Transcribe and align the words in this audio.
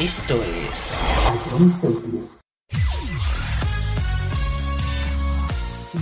Esto 0.00 0.38
es... 0.68 0.92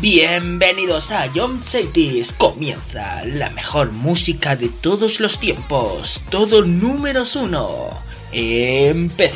Bienvenidos 0.00 1.12
a 1.12 1.30
John 1.32 1.62
Cities. 1.62 2.32
Comienza 2.32 3.24
la 3.24 3.50
mejor 3.50 3.92
música 3.92 4.56
de 4.56 4.68
todos 4.68 5.20
los 5.20 5.38
tiempos. 5.38 6.20
Todo 6.28 6.64
números 6.64 7.36
uno. 7.36 7.90
Empezamos. 8.32 9.30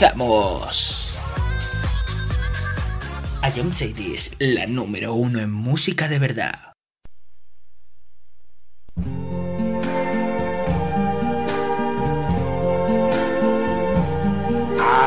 A 3.40 3.52
John 3.54 3.72
Cities, 3.72 4.32
la 4.40 4.66
número 4.66 5.14
uno 5.14 5.38
en 5.38 5.52
música 5.52 6.08
de 6.08 6.18
verdad. 6.18 6.67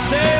say 0.00 0.39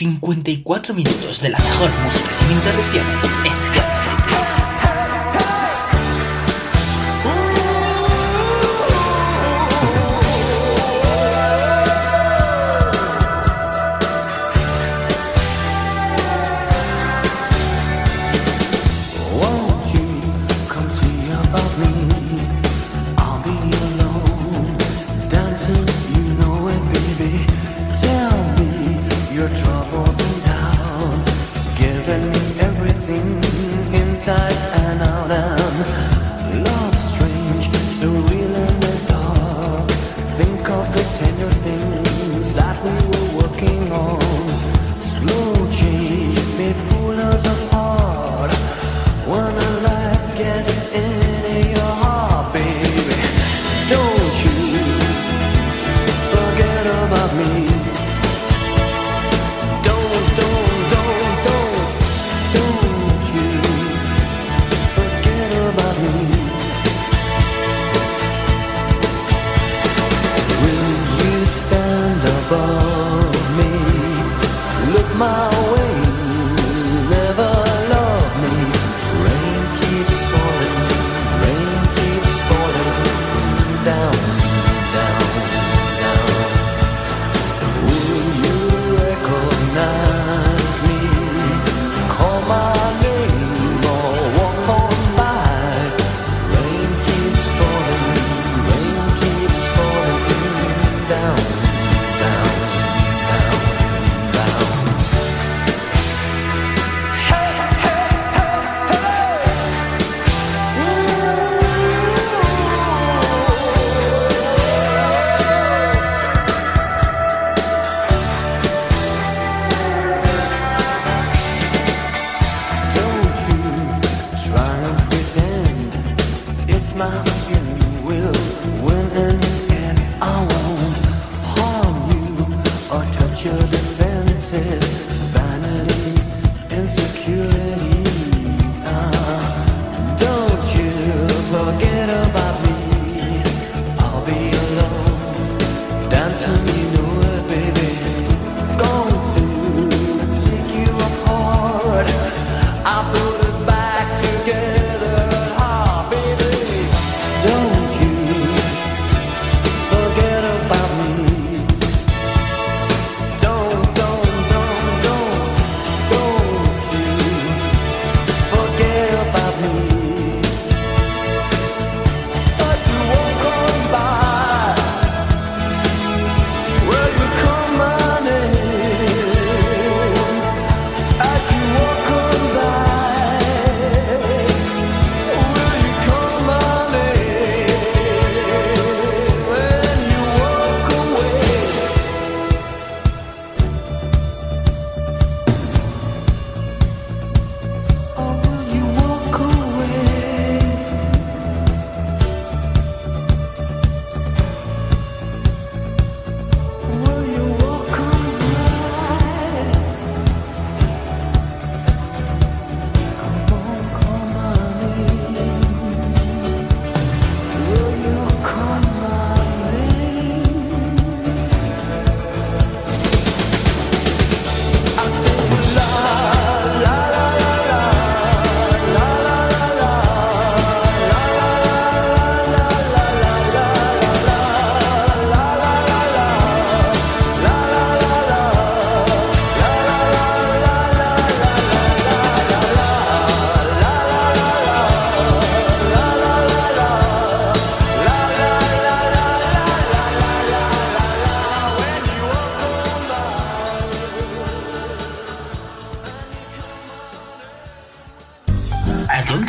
54 0.00 0.94
minutos 0.94 1.42
de 1.42 1.50
la 1.50 1.58
mejor 1.58 1.90
música 2.02 2.30
sin 2.32 2.56
interrupciones 2.56 3.39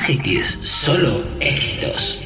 Stone 0.02 0.18
Cities, 0.18 0.60
solo 0.64 1.24
éxitos. 1.40 2.24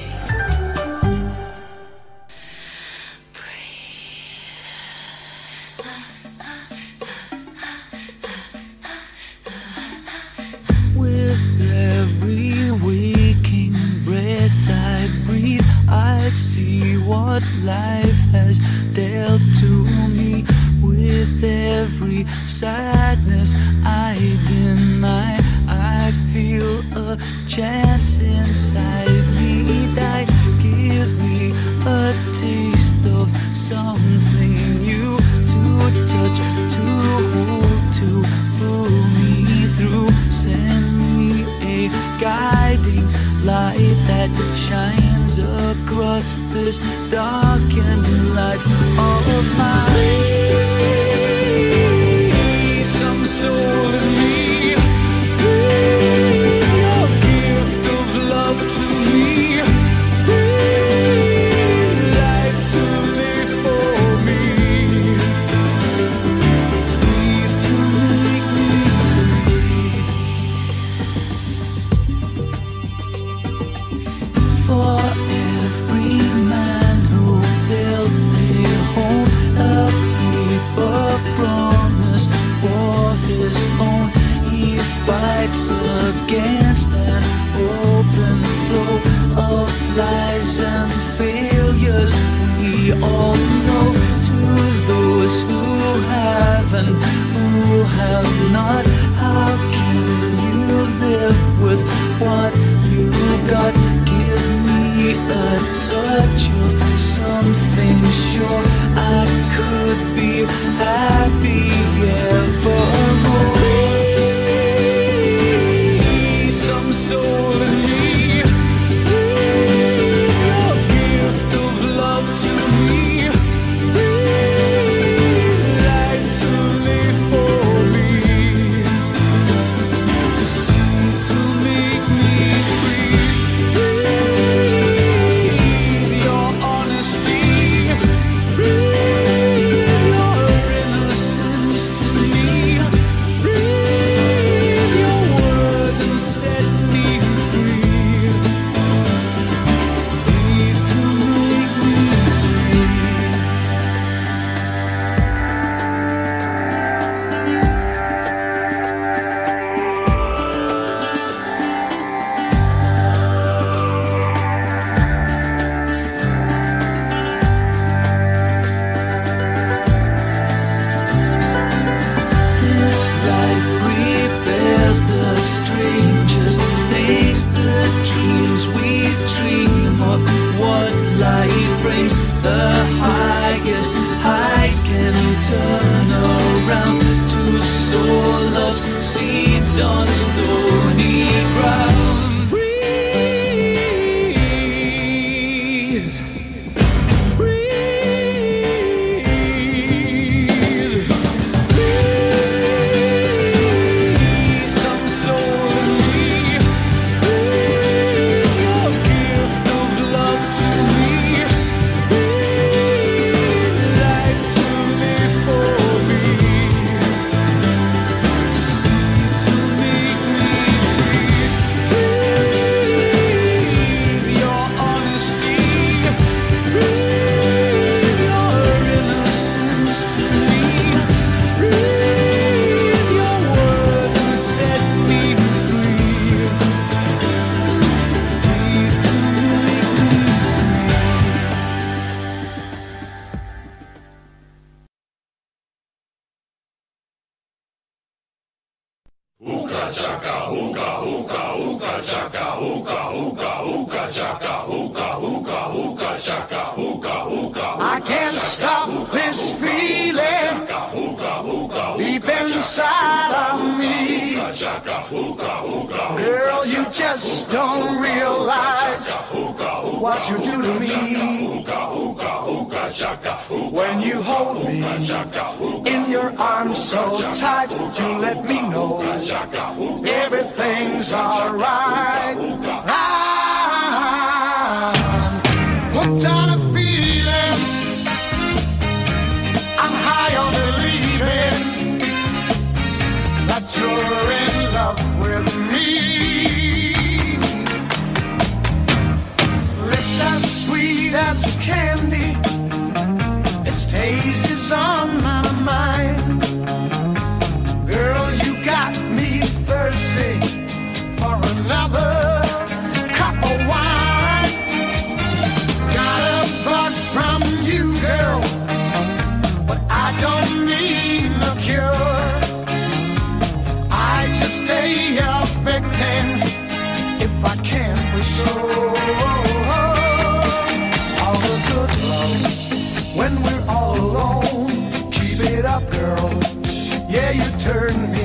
you 337.36 337.44
turn 337.60 338.12
me 338.14 338.25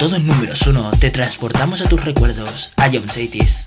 todo 0.00 0.16
en 0.16 0.26
números 0.26 0.66
uno, 0.66 0.90
te 0.98 1.10
transportamos 1.10 1.82
a 1.82 1.84
tus 1.84 2.02
recuerdos, 2.02 2.72
a 2.78 2.88
John 2.90 3.06
Satis. 3.06 3.66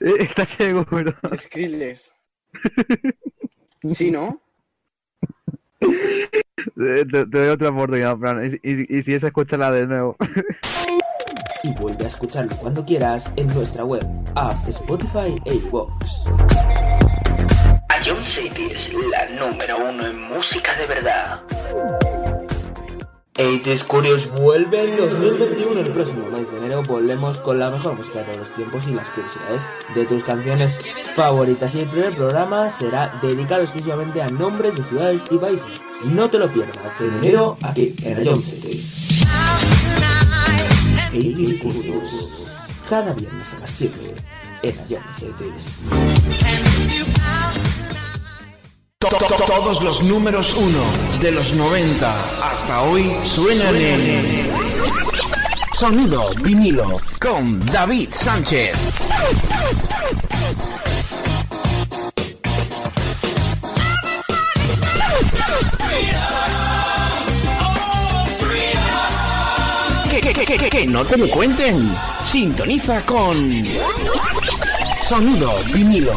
Eh, 0.00 0.14
está 0.20 0.46
ciego, 0.46 0.86
pero. 0.88 1.14
Skrillex. 1.36 2.12
¿Sí, 3.86 4.10
no? 4.10 4.40
Eh, 5.80 7.04
te, 7.10 7.24
doy 7.26 7.48
otra 7.48 7.70
oportunidad, 7.70 8.16
Fran. 8.18 8.58
Y, 8.62 8.96
y, 8.96 9.02
si 9.02 9.14
es, 9.14 9.22
escúchala 9.22 9.70
de 9.70 9.86
nuevo. 9.86 10.16
y 11.62 11.74
vuelve 11.74 12.04
a 12.04 12.06
escucharlo 12.06 12.56
cuando 12.56 12.84
quieras 12.84 13.30
en 13.36 13.46
nuestra 13.48 13.84
web, 13.84 14.06
app, 14.34 14.68
Spotify 14.68 15.40
e 15.44 15.54
iVoox. 15.54 16.24
Ion 18.06 18.24
City 18.24 18.68
es 18.72 18.94
la 19.10 19.46
número 19.46 19.90
uno 19.90 20.06
en 20.06 20.22
música 20.22 20.74
de 20.76 20.86
verdad. 20.86 21.42
80s 23.40 23.84
Curious 23.84 24.30
vuelve 24.30 24.84
en 24.84 24.96
2021. 24.98 25.80
El 25.80 25.90
próximo 25.92 26.28
mes 26.28 26.50
de 26.50 26.58
enero 26.58 26.82
volvemos 26.82 27.38
con 27.38 27.58
la 27.58 27.70
mejor 27.70 27.94
música 27.94 28.18
de 28.18 28.24
todos 28.26 28.38
los 28.38 28.50
tiempos 28.50 28.86
y 28.86 28.92
las 28.92 29.08
curiosidades 29.08 29.62
de 29.94 30.04
tus 30.04 30.22
canciones 30.24 30.78
favoritas. 31.14 31.74
Y 31.74 31.80
el 31.80 31.88
primer 31.88 32.14
programa 32.14 32.68
será 32.68 33.18
dedicado 33.22 33.62
exclusivamente 33.62 34.20
a 34.20 34.28
nombres 34.28 34.76
de 34.76 34.84
ciudades 34.84 35.22
y 35.30 35.38
países. 35.38 35.66
No 36.04 36.28
te 36.28 36.38
lo 36.38 36.48
pierdas 36.48 37.00
en 37.00 37.14
enero 37.18 37.56
aquí 37.62 37.94
en 38.02 38.42
Cities. 38.42 39.24
80s 41.12 41.62
Curious. 41.62 42.50
Cada 42.88 43.14
viernes 43.14 43.54
a 43.54 43.60
las 43.60 43.70
7 43.70 44.14
en 44.62 44.74
Ion 44.88 45.02
Cities. 45.16 45.80
To- 49.00 49.08
to- 49.08 49.44
Todos 49.46 49.82
los 49.82 50.02
números 50.02 50.52
uno 50.52 50.82
de 51.22 51.32
los 51.32 51.54
90 51.54 52.14
hasta 52.52 52.82
hoy 52.82 53.10
suenan 53.24 53.74
en 53.74 54.50
Sonido 55.72 56.28
vinilo 56.42 57.00
con 57.18 57.64
David 57.64 58.10
Sánchez. 58.12 58.76
Que, 70.10 70.20
que, 70.20 70.32
que, 70.44 70.58
que, 70.58 70.70
que, 70.70 70.86
no 70.86 71.04
te 71.04 71.16
lo 71.16 71.30
cuenten. 71.30 71.96
Sintoniza 72.24 73.00
con 73.06 73.64
Sonido 75.08 75.52
vinilo. 75.72 76.12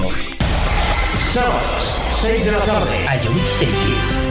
Sábados, 1.31 1.99
6 2.23 2.45
de 2.45 2.51
la 2.53 2.59
tarde. 2.59 3.05
Ion 3.21 3.37
Cities. 3.59 4.25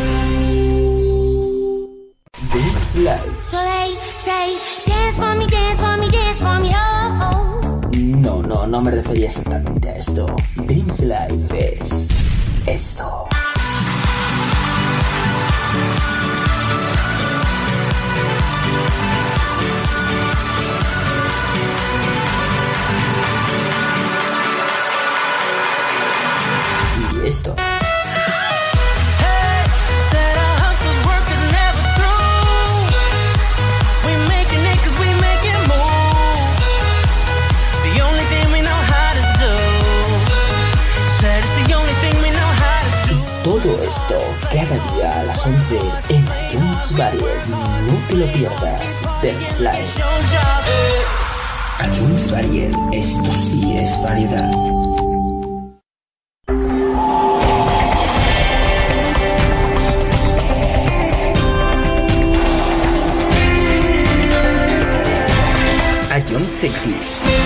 This 2.50 2.96
Life. 2.96 3.42
So 3.42 3.59
they 3.59 3.94
say, 4.24 4.57
dance 4.87 5.16
for 5.18 5.35
me, 5.35 5.46
dance 5.46 5.78
for 5.78 5.98
me, 5.98 6.09
dance 6.11 6.38
for 6.38 6.59
me, 6.59 6.70
oh, 6.74 7.18
oh. 7.20 7.90
No, 7.94 8.40
no, 8.40 8.66
no 8.66 8.81
me 8.81 8.92
refería 8.92 9.26
exactamente 9.26 9.90
a 9.90 9.96
esto. 9.96 10.24
Dreams 10.57 11.00
Life 11.00 11.76
es 11.76 12.09
esto. 12.66 13.28
Y 27.22 27.28
esto. 27.28 27.55
Esto 44.12 44.25
cada 44.53 44.94
día 44.94 45.20
a 45.20 45.22
las 45.25 45.46
11 45.46 45.81
en 46.11 46.20
iTunes 46.20 46.96
Variety. 46.98 47.51
No 47.51 47.98
te 48.09 48.14
lo 48.14 48.27
pierdas. 48.27 49.01
Your 49.22 49.33
job. 50.31 50.66
iTunes 51.87 52.31
Variety. 52.31 52.77
Esto 52.92 53.33
sí 53.33 53.79
es 53.79 54.03
variedad. 54.03 54.51
Ion 66.29 66.46
Cities. 66.53 67.41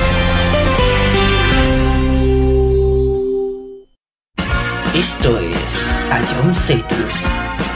Esto 4.97 5.39
es 5.39 5.79
Ion 6.33 6.55
Cities. 6.55 7.76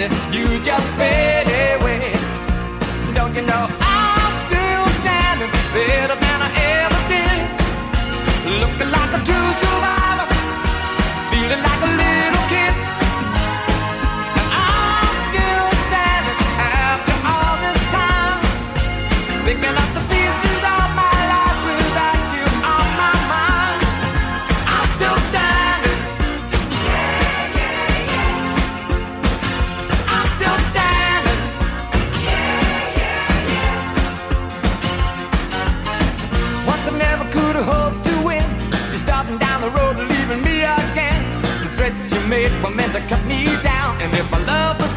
You 0.00 0.60
just 0.60 0.88
fade 0.94 1.46
away. 1.46 2.12
Don't 3.14 3.34
you 3.34 3.42
know 3.42 3.73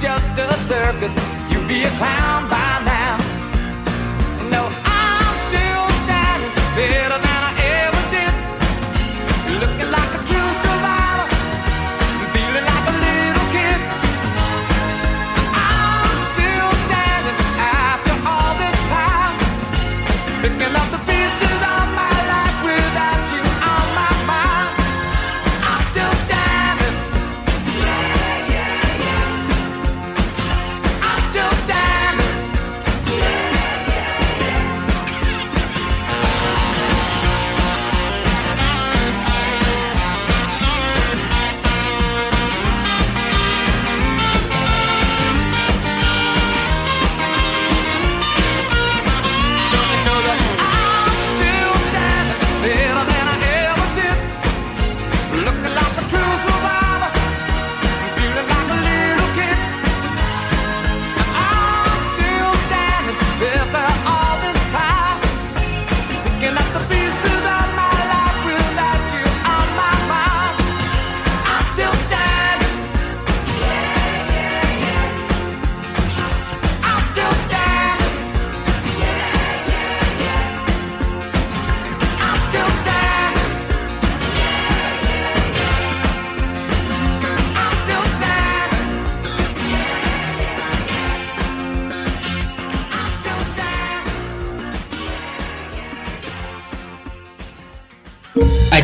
just 0.08 0.40
a 0.40 0.54
circus, 0.70 1.14
you'd 1.52 1.68
be 1.68 1.84
a 1.84 1.90
clown 1.98 2.50
by 2.50 2.67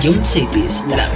Ion 0.04 0.26
Cities, 0.26 0.84
la 0.89 1.12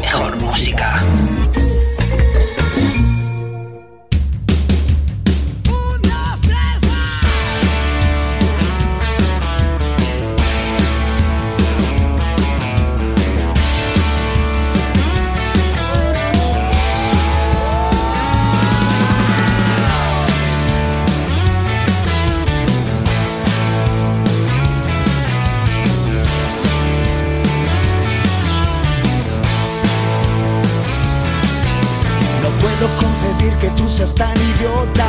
tan 34.18 34.36
idiota. 34.36 35.08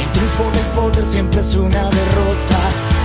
El 0.00 0.10
triunfo 0.12 0.50
del 0.50 0.66
poder 0.74 1.04
siempre 1.06 1.40
es 1.40 1.54
una 1.54 1.84
derrota. 1.90 2.60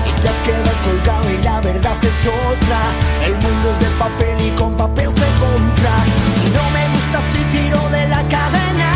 Y 0.10 0.22
te 0.22 0.28
has 0.28 0.42
quedado 0.42 0.72
colgado 0.84 1.30
y 1.30 1.44
la 1.44 1.62
verdad 1.62 1.98
es 2.02 2.28
otra. 2.50 2.80
El 3.26 3.34
mundo 3.34 3.72
es 3.72 3.80
de 3.80 3.92
papel 3.98 4.48
y 4.48 4.52
con 4.52 4.76
papel 4.76 5.10
se 5.14 5.28
compra. 5.40 5.96
Si 6.36 6.50
no 6.58 6.66
me 6.76 6.84
gusta 6.94 7.22
si 7.22 7.40
tiro 7.56 7.90
de 7.90 8.08
la 8.10 8.22
cadena. 8.24 8.92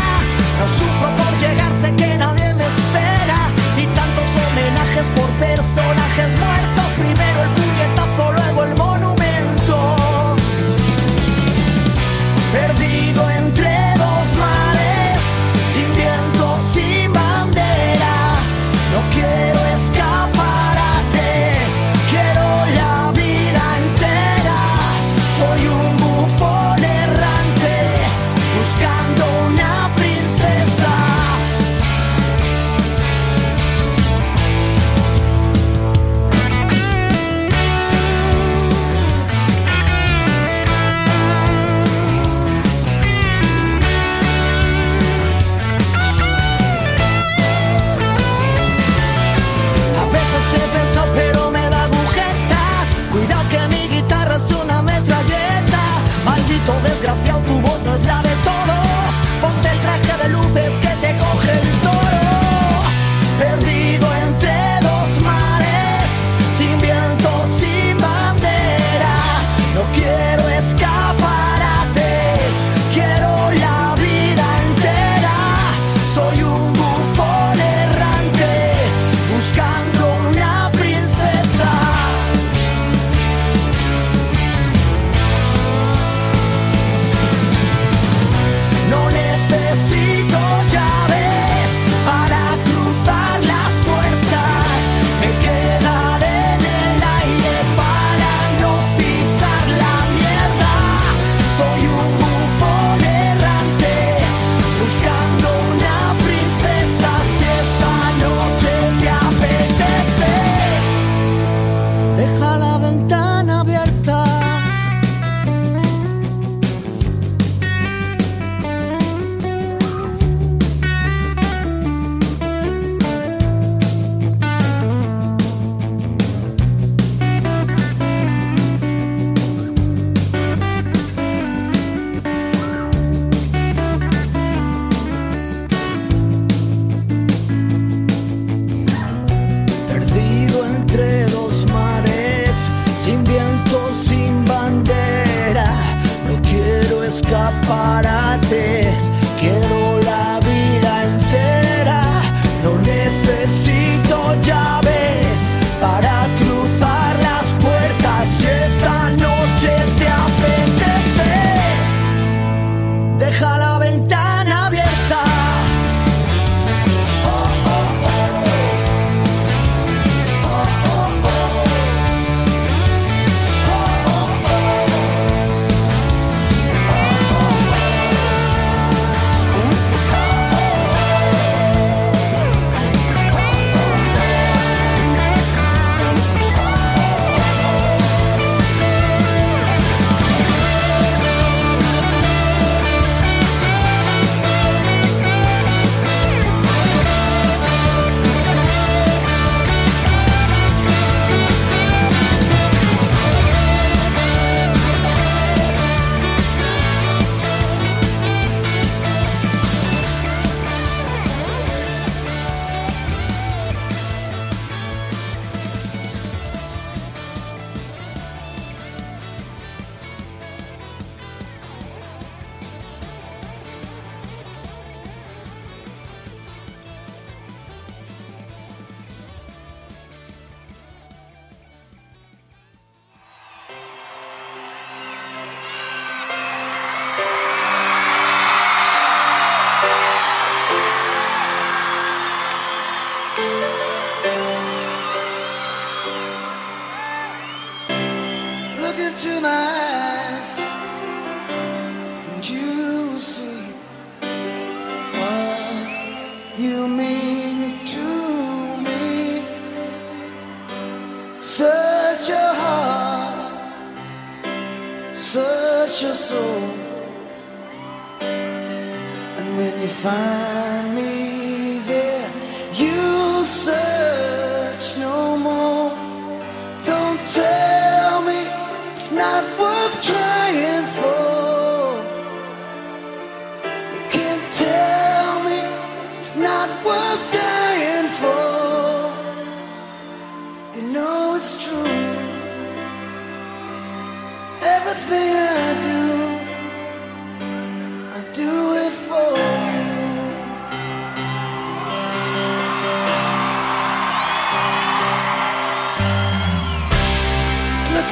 No 0.58 0.66
sufro 0.78 1.08
por 1.16 1.32
llegar, 1.38 1.72
sé 1.80 1.94
que 1.94 2.16
nadie 2.16 2.54
me 2.54 2.66
espera. 2.66 3.38
Y 3.76 3.86
tantos 3.98 4.28
homenajes 4.42 5.08
por 5.10 5.28
personajes 5.38 6.30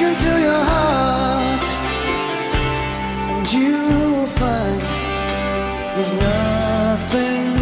into 0.01 0.29
your 0.47 0.63
heart, 0.63 1.65
and 3.31 3.53
you 3.53 3.77
will 4.13 4.27
find 4.27 4.81
there's 5.95 6.13
nothing. 6.13 7.56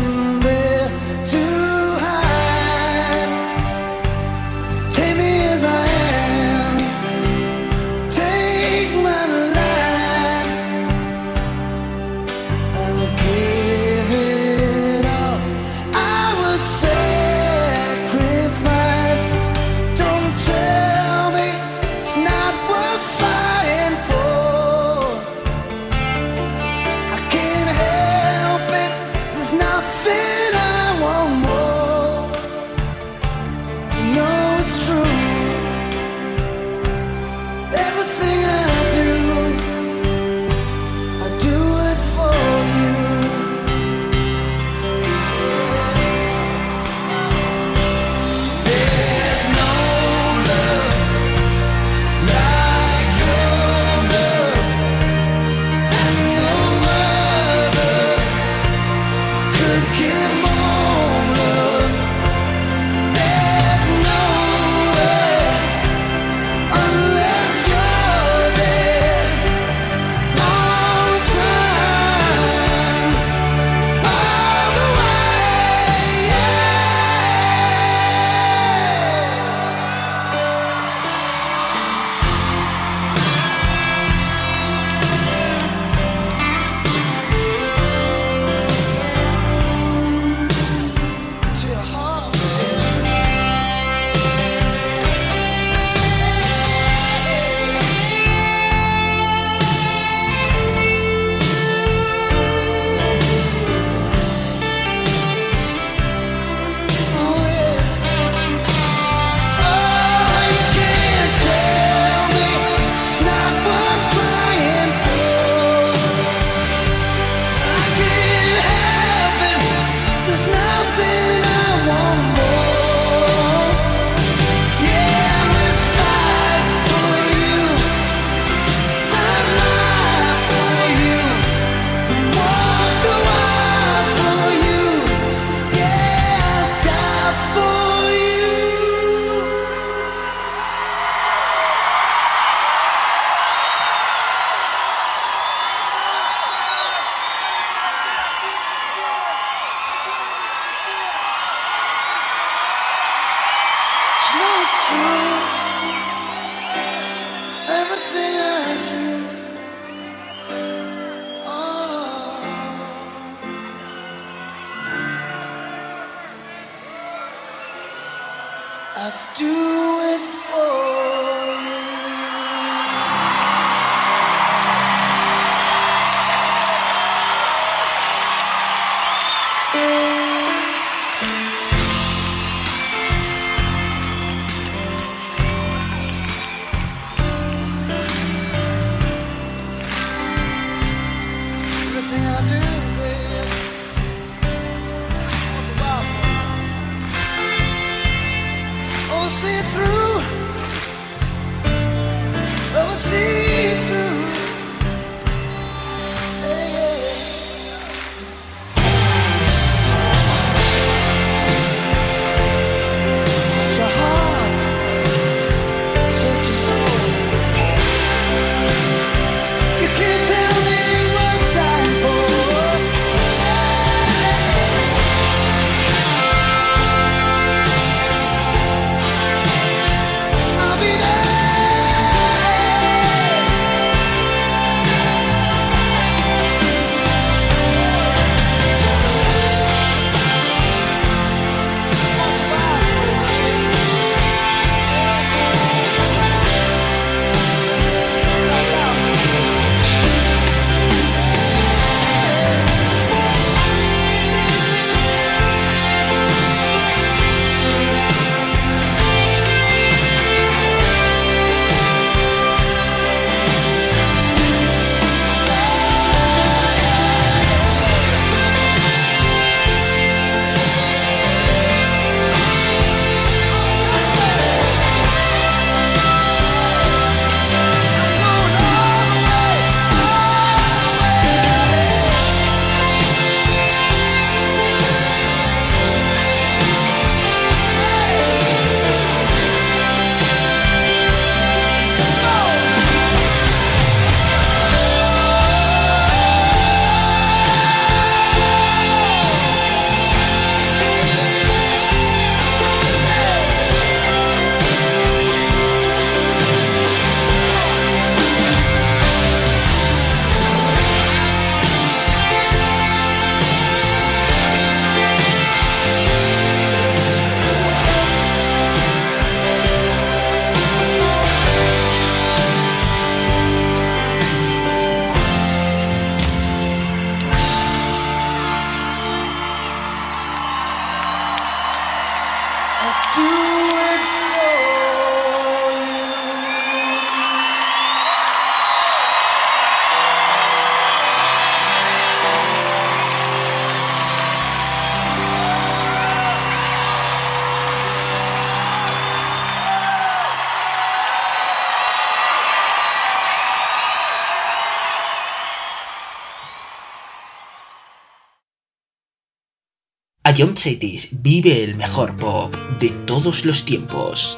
John 360.36 360.58
Cetis 360.58 361.08
vive 361.12 361.64
el 361.64 361.76
mejor 361.78 362.18
pop 362.18 362.54
de 362.82 362.90
todos 363.06 363.46
los 363.46 363.64
tiempos. 363.64 364.38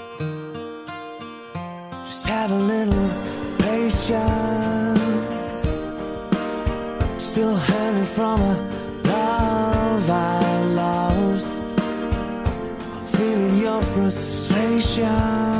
Just 2.05 2.27
have 2.27 2.51
a 2.51 2.55
little 2.55 3.09
patience. 3.57 4.99
Still 7.17 7.55
hanging 7.55 8.05
from 8.05 8.39
a 8.39 8.55
love 9.05 10.07
I 10.07 10.63
lost. 10.75 11.65
I'm 11.79 13.07
feeling 13.07 13.57
your 13.57 13.81
frustration. 13.81 15.56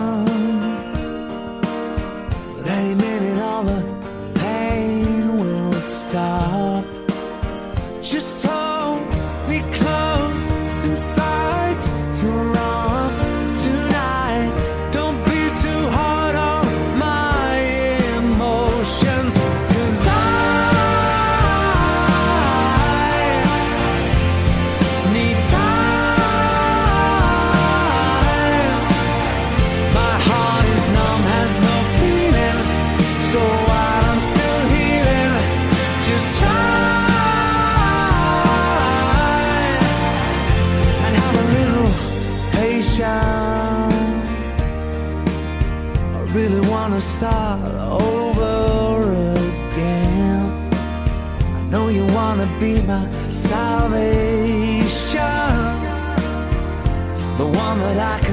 but 57.88 57.99
I 57.99 58.26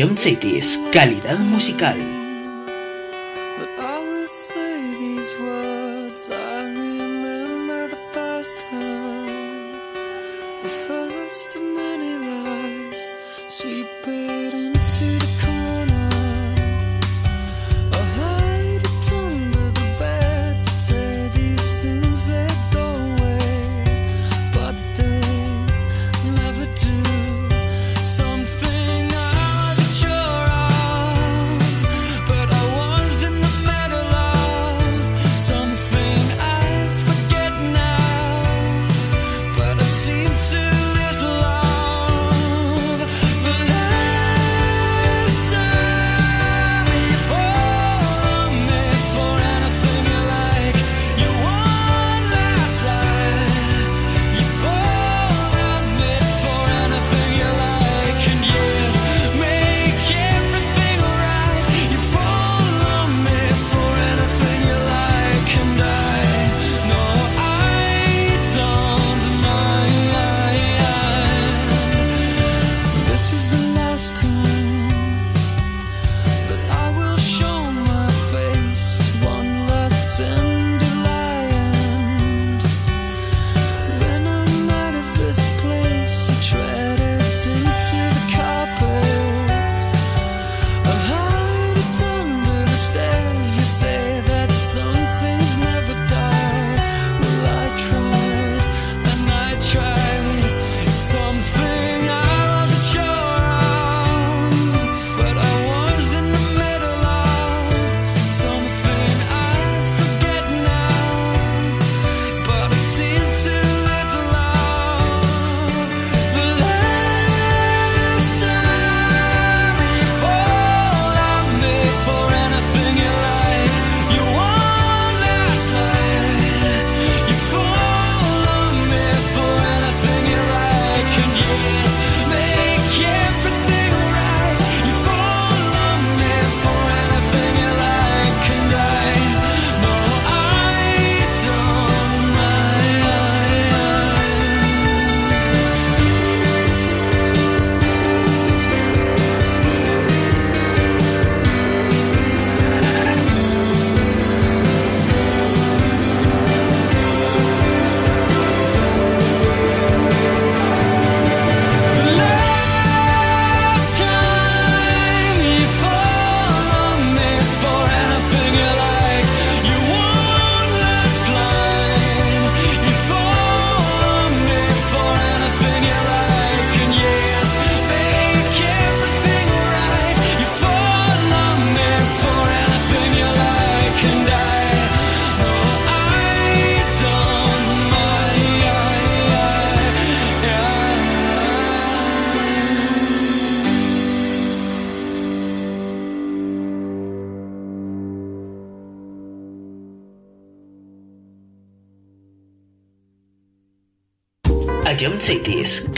Jump 0.00 0.16
City 0.16 0.56
es 0.56 0.80
calidad 0.92 1.38
musical. 1.38 2.19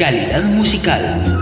Calidad 0.03 0.43
musical. 0.43 1.42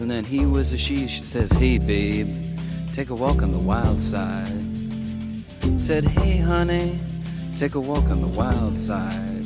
And 0.00 0.10
then 0.10 0.24
he 0.24 0.46
was 0.46 0.72
a 0.72 0.78
she. 0.78 1.08
She 1.08 1.20
says, 1.20 1.50
Hey, 1.52 1.78
babe, 1.78 2.28
take 2.92 3.10
a 3.10 3.14
walk 3.14 3.42
on 3.42 3.52
the 3.52 3.58
wild 3.58 4.00
side. 4.00 4.52
Said, 5.78 6.04
Hey, 6.04 6.36
honey, 6.36 6.98
take 7.56 7.74
a 7.74 7.80
walk 7.80 8.04
on 8.04 8.20
the 8.20 8.28
wild 8.28 8.74
side. 8.74 9.44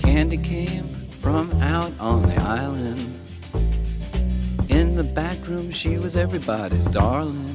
Candy 0.00 0.38
came 0.38 0.88
from 1.10 1.52
out 1.60 1.92
on 2.00 2.22
the 2.22 2.36
island. 2.36 3.20
In 4.68 4.96
the 4.96 5.04
back 5.04 5.46
room, 5.46 5.70
she 5.70 5.98
was 5.98 6.16
everybody's 6.16 6.86
darling. 6.86 7.54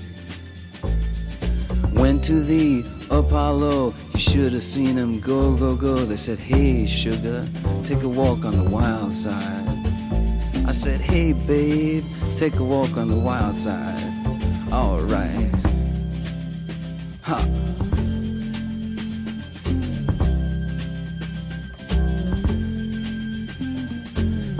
Went 2.01 2.23
to 2.23 2.39
the 2.41 2.83
Apollo, 3.11 3.93
you 4.13 4.19
should 4.19 4.53
have 4.53 4.63
seen 4.63 4.97
him 4.97 5.19
go, 5.19 5.55
go, 5.55 5.75
go. 5.75 5.93
They 5.97 6.17
said, 6.17 6.39
Hey, 6.39 6.87
sugar, 6.87 7.47
take 7.83 8.01
a 8.01 8.09
walk 8.09 8.43
on 8.43 8.57
the 8.57 8.67
wild 8.67 9.13
side. 9.13 9.67
I 10.65 10.71
said, 10.71 10.99
Hey, 10.99 11.33
babe, 11.33 12.03
take 12.37 12.55
a 12.55 12.63
walk 12.63 12.97
on 12.97 13.07
the 13.07 13.15
wild 13.15 13.53
side. 13.53 14.01
Alright. 14.71 15.51
Ha. 17.21 17.45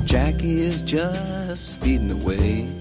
Jackie 0.05 0.59
is 0.59 0.83
just 0.83 1.73
speeding 1.73 2.11
away. 2.11 2.80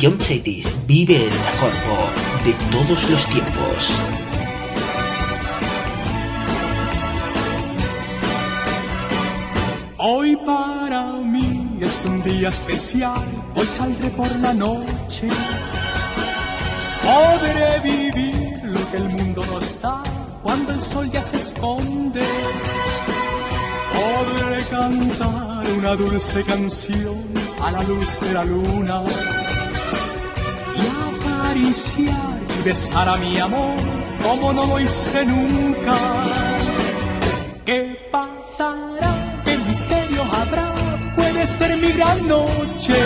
John 0.00 0.18
Cities 0.18 0.66
vive 0.86 1.26
el 1.26 1.30
mejor 1.30 1.70
pop 1.86 2.44
de 2.44 2.54
todos 2.70 3.10
los 3.10 3.26
tiempos. 3.26 4.00
Hoy 9.98 10.36
para 10.36 11.02
mí 11.16 11.78
es 11.82 12.04
un 12.06 12.22
día 12.22 12.48
especial, 12.48 13.26
hoy 13.54 13.66
saldré 13.66 14.08
por 14.10 14.34
la 14.36 14.54
noche. 14.54 15.28
Podré 17.02 17.80
vivir 17.80 18.60
lo 18.64 18.90
que 18.90 18.96
el 18.96 19.08
mundo 19.10 19.44
nos 19.44 19.82
da 19.82 20.02
cuando 20.42 20.72
el 20.72 20.82
sol 20.82 21.10
ya 21.10 21.22
se 21.22 21.36
esconde. 21.36 22.24
Podré 23.92 24.64
cantar 24.64 25.66
una 25.76 25.94
dulce 25.94 26.42
canción 26.44 27.34
a 27.62 27.70
la 27.70 27.82
luz 27.82 28.18
de 28.20 28.32
la 28.32 28.44
luna 28.44 29.02
acariciar 31.50 32.38
y 32.58 32.62
besar 32.62 33.08
a 33.08 33.16
mi 33.16 33.38
amor 33.38 33.76
como 34.22 34.52
no 34.52 34.64
lo 34.66 34.80
hice 34.80 35.24
nunca. 35.24 35.96
¿Qué 37.64 38.08
pasará? 38.12 39.42
¿Qué 39.44 39.56
misterio 39.68 40.22
habrá? 40.22 40.72
Puede 41.16 41.46
ser 41.46 41.76
mi 41.78 41.92
gran 41.92 42.28
noche. 42.28 42.98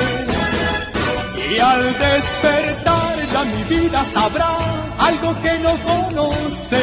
Y 1.50 1.58
al 1.58 1.84
despertar 1.98 3.16
ya 3.32 3.44
mi 3.44 3.62
vida 3.64 4.04
sabrá 4.04 4.56
algo 4.98 5.34
que 5.42 5.58
no 5.60 5.72
conoce. 5.90 6.82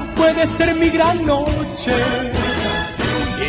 Puede 0.21 0.45
ser 0.45 0.75
mi 0.75 0.89
gran 0.89 1.25
noche. 1.25 1.95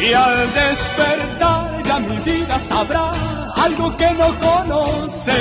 Y 0.03 0.15
al 0.15 0.55
despertar 0.55 1.82
ya 1.85 1.99
mi 1.99 2.16
vida 2.20 2.59
sabrá 2.59 3.12
algo 3.57 3.94
que 3.99 4.11
no 4.12 4.28
conoce. 4.40 5.39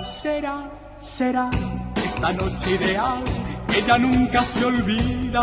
Será, 0.00 0.56
será 1.00 1.50
esta 2.04 2.32
noche 2.32 2.70
ideal, 2.72 3.24
ella 3.74 3.96
nunca 3.98 4.44
se 4.44 4.62
olvida. 4.62 5.42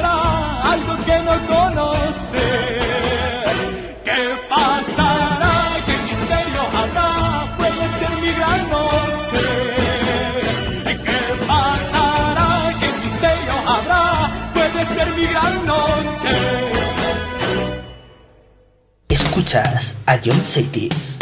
algo 0.00 1.04
que 1.04 1.18
no 1.22 1.46
conoce. 1.46 2.46
¿Qué 4.04 4.34
pasará? 4.48 5.52
¿Qué 5.86 5.96
misterio 6.08 6.62
habrá? 6.80 7.56
Puede 7.58 7.88
ser 7.88 8.12
mi 8.22 8.32
gran 8.32 8.70
noche. 8.70 9.44
¿Qué 11.04 11.44
pasará? 11.46 12.72
¿Qué 12.80 12.88
misterio 13.04 13.54
habrá? 13.66 14.30
Puede 14.54 14.86
ser 14.86 15.08
mi 15.14 15.26
gran 15.26 15.66
noche. 15.66 16.30
Escuchas 19.08 19.94
a 20.06 20.18
John 20.24 20.40
Cities. 20.46 21.21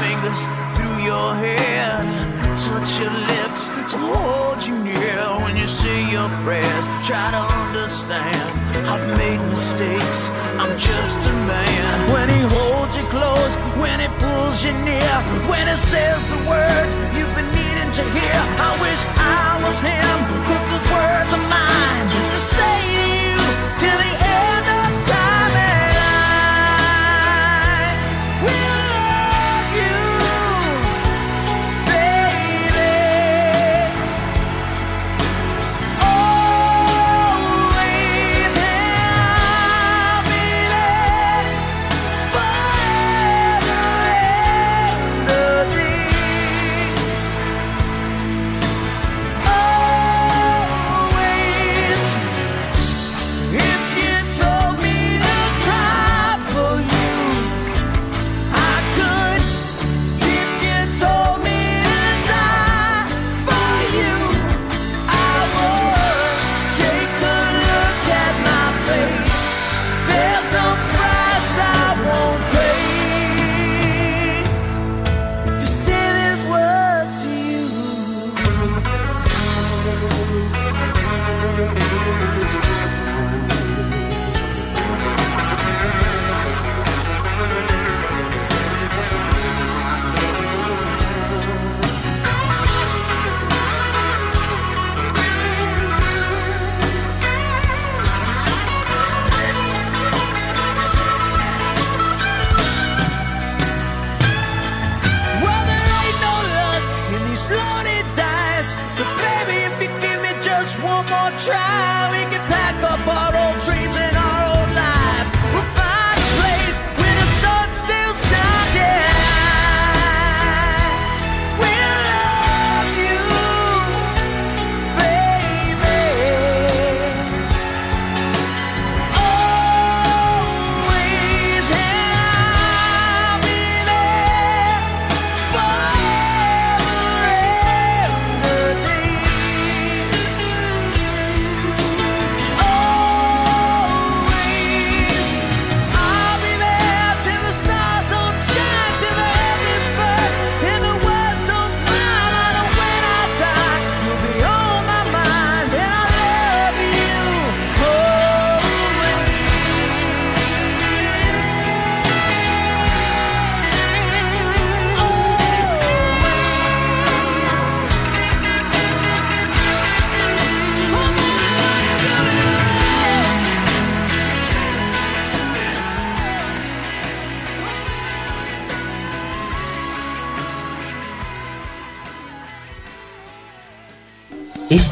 fingers 0.00 0.40
through 0.76 0.98
your 1.02 1.34
hair. 1.34 2.00
Touch 2.56 3.00
your 3.00 3.14
lips 3.32 3.68
to 3.92 3.98
hold 3.98 4.64
you 4.64 4.78
near 4.78 5.20
when 5.42 5.56
you 5.56 5.66
say 5.66 5.98
your 6.10 6.28
prayers. 6.44 6.86
Try 7.02 7.30
to 7.34 7.42
understand. 7.62 8.46
I've 8.86 9.06
made 9.18 9.40
mistakes. 9.50 10.30
I'm 10.62 10.78
just 10.78 11.20
a 11.28 11.34
man. 11.50 12.12
When 12.14 12.28
he 12.28 12.40
holds 12.56 12.96
you 12.96 13.04
close, 13.10 13.56
when 13.82 13.98
he 14.00 14.08
pulls 14.22 14.64
you 14.64 14.72
near, 14.86 15.14
when 15.50 15.66
he 15.66 15.76
says 15.76 16.18
the 16.30 16.40
words 16.48 16.92
you've 17.16 17.34
been 17.34 17.50
needing 17.58 17.90
to 17.98 18.04
hear. 18.16 18.38
I 18.68 18.70
wish 18.80 19.00
I 19.18 19.60
was 19.64 19.78
him. 19.80 20.16
Those 20.74 20.90
words 20.90 21.32
of 21.32 21.42
mine 21.48 22.06
to 22.08 22.38
say 22.38 22.78
to 22.98 23.06
you 23.22 23.36
till 23.78 23.98
the 23.98 24.10
end. 24.10 24.23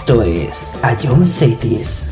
Esto 0.02 0.20
es 0.20 0.74
A 0.82 0.96
John 1.00 1.24
Cities. 1.24 2.11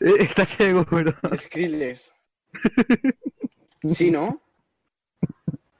¿Estás 0.00 0.50
seguro? 0.50 1.14
Skrillex. 1.36 2.12
¿Sí, 3.86 4.10
no? 4.10 4.40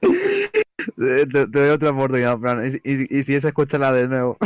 Te, 0.01 1.25
te- 1.25 1.47
te 1.47 1.59
doy 1.59 1.69
otra 1.69 1.89
oportunidad, 1.91 2.37
Fran. 2.39 2.65
Y, 2.83 2.89
y- 2.89 3.19
y 3.19 3.23
si 3.23 3.35
es, 3.35 3.43
escúchala 3.43 3.91
de 3.91 4.07
nuevo. 4.07 4.37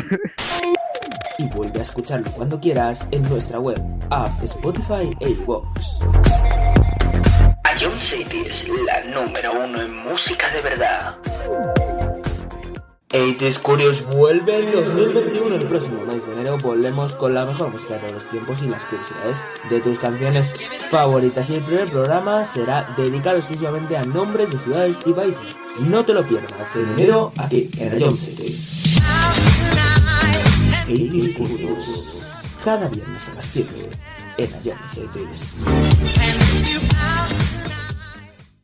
Y 1.38 1.48
vuelve 1.50 1.80
a 1.80 1.82
escucharlo 1.84 2.30
cuando 2.32 2.60
quieras 2.60 3.08
en 3.12 3.24
nuestra 3.24 3.60
web, 3.60 3.80
app, 4.12 4.42
Spotify 4.44 5.16
e 5.20 5.30
iVoox. 5.32 6.00
Ion 7.82 8.00
City 8.00 8.44
es 8.48 8.70
la 8.86 9.04
número 9.26 9.64
uno 9.66 9.82
en 9.82 9.96
música 9.96 10.50
de 10.54 10.62
verdad. 10.62 11.16
80s 13.14 13.60
Curious 13.60 14.04
vuelve 14.08 14.60
en 14.60 14.72
2021. 14.72 15.56
El 15.56 15.68
próximo 15.68 16.04
mes 16.04 16.26
de 16.26 16.34
enero 16.34 16.58
volvemos 16.58 17.14
con 17.14 17.34
la 17.34 17.46
mejor 17.46 17.70
música 17.70 17.98
de 18.00 18.12
los 18.12 18.26
tiempos 18.26 18.62
y 18.64 18.68
las 18.68 18.84
curiosidades 18.86 19.38
de 19.70 19.80
tus 19.82 20.00
canciones 20.00 20.54
favoritas. 20.90 21.48
Y 21.52 21.56
el 21.56 21.62
primer 21.62 21.88
programa 21.90 22.44
será 22.44 22.92
dedicado 22.98 23.38
exclusivamente 23.38 23.96
a 23.96 24.04
nombres 24.04 24.50
de 24.52 24.58
ciudades 24.58 24.98
y 25.06 25.14
países. 25.14 25.56
No 25.80 26.04
te 26.04 26.14
lo 26.14 26.26
pierdas 26.28 26.76
en 26.76 26.92
enero 26.94 27.32
aquí 27.38 27.70
en 27.78 28.00
Ion 28.00 28.18
Cities. 28.18 28.98
80s 30.88 31.38
Curious. 31.38 32.24
Cada 32.66 32.90
viernes 32.90 33.30
a 33.30 33.36
las 33.36 33.46
7 33.46 33.90
en 34.38 34.50
Cities. 34.90 35.60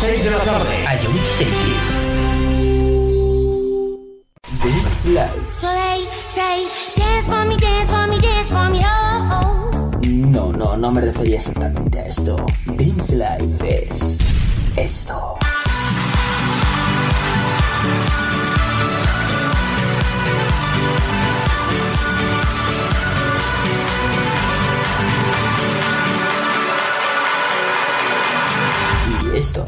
6 0.00 0.24
de 0.24 0.30
la 0.30 0.38
tarde. 0.38 0.84
Ion 1.02 1.14
Cities. 1.36 2.02
Dance 4.64 5.08
Live. 5.08 5.52
So 5.52 5.66
they 5.66 6.06
say, 6.34 6.66
dance 6.96 7.26
for 7.26 7.44
me, 7.44 7.58
dance 7.58 7.90
for 7.90 8.06
me, 8.06 8.18
dance 8.18 8.48
for 8.48 8.70
me, 8.70 8.80
oh, 8.82 9.28
oh. 9.30 9.90
No, 10.06 10.52
no, 10.52 10.74
no 10.78 10.90
me 10.90 11.02
refería 11.02 11.36
exactamente 11.36 11.98
a 11.98 12.06
esto. 12.06 12.36
Dance 12.64 13.14
Live 13.14 13.84
es 13.84 14.18
esto. 14.76 15.36
Y 29.34 29.36
esto. 29.36 29.66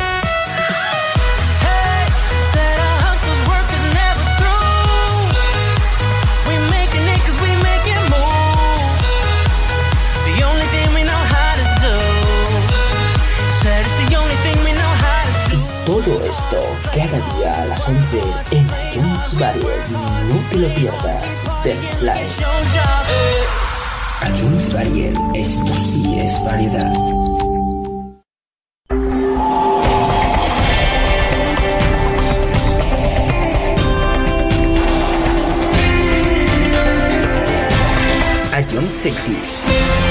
Cada 16.94 17.18
día 17.36 17.62
a 17.62 17.66
las 17.66 17.88
11 17.88 18.20
en 18.50 18.66
iTunes 18.66 19.38
Variety. 19.38 19.92
No 19.92 20.40
te 20.50 20.56
lo 20.58 20.68
pierdas. 20.74 21.42
Your 21.64 22.54
job. 22.72 24.28
iTunes 24.28 24.72
Variety. 24.72 25.18
Esto 25.34 25.72
sí 25.74 26.20
es 26.20 26.44
variedad. 26.44 26.92
Ion 38.70 38.86
Cities. 38.94 40.01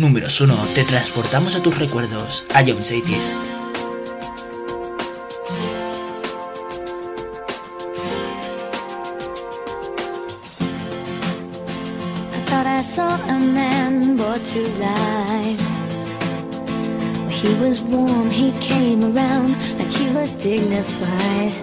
números 0.00 0.40
1 0.40 0.56
te 0.74 0.84
transportamos 0.84 1.54
a 1.54 1.62
tus 1.62 1.78
recuerdos, 1.78 2.46
a 2.54 2.62
John 2.62 2.82
Cities. 2.82 3.36
I 12.80 12.82
saw 12.82 13.14
a 13.28 13.38
man 13.38 14.16
to 14.16 14.60
life. 14.78 15.60
He 17.30 17.52
was 17.62 17.82
warm, 17.82 18.30
he 18.30 18.52
came 18.52 19.04
around 19.04 19.54
like 19.78 19.88
he 19.88 20.08
was 20.14 20.32
dignified. 20.32 21.59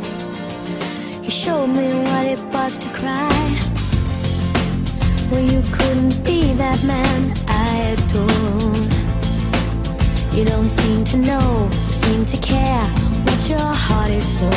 to 11.17 11.25
know, 11.25 11.69
seem 11.89 12.25
to 12.25 12.37
care 12.37 12.81
what 13.25 13.49
your 13.49 13.59
heart 13.59 14.11
is 14.11 14.27
for. 14.39 14.56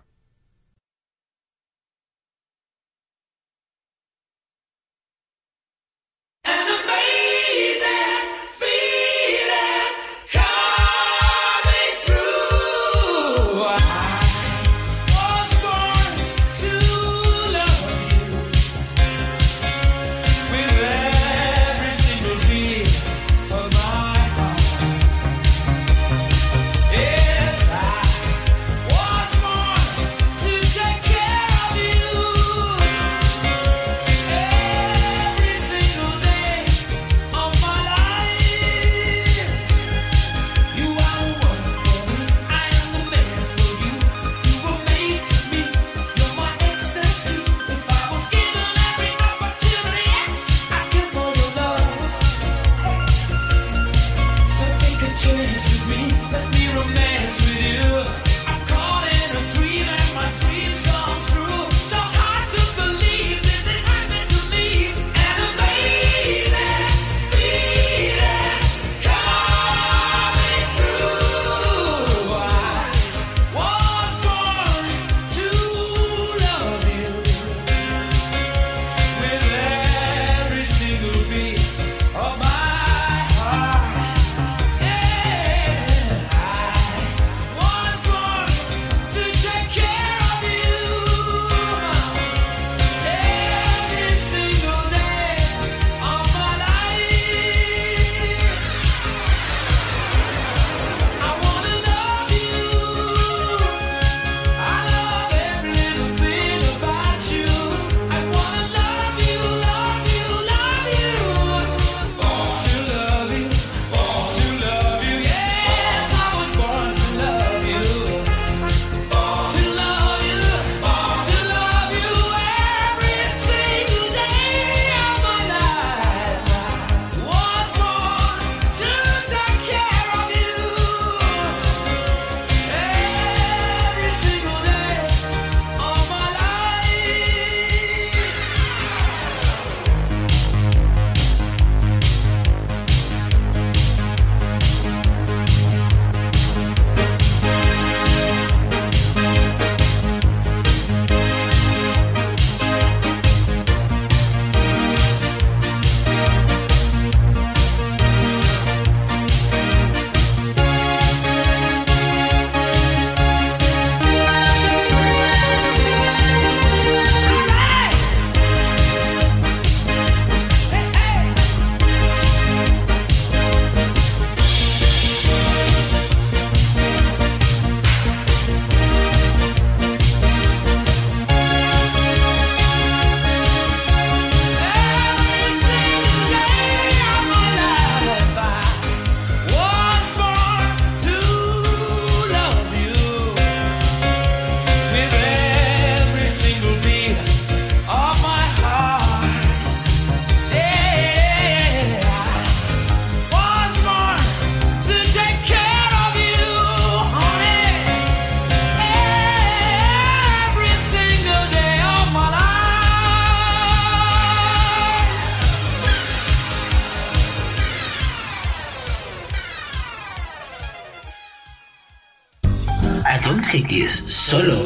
Hits, 223.71 224.03
solo 224.13 224.60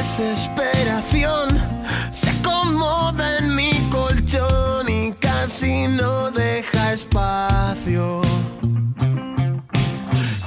desesperación 0.00 1.48
se 2.10 2.30
acomoda 2.30 3.36
en 3.36 3.54
mi 3.54 3.70
colchón 3.90 4.88
y 4.88 5.12
casi 5.12 5.88
no 5.88 6.30
deja 6.30 6.94
espacio. 6.94 8.22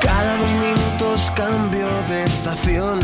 Cada 0.01 0.37
dos 0.37 0.51
minutos 0.53 1.31
cambio 1.35 1.87
de 2.09 2.23
estación. 2.23 3.02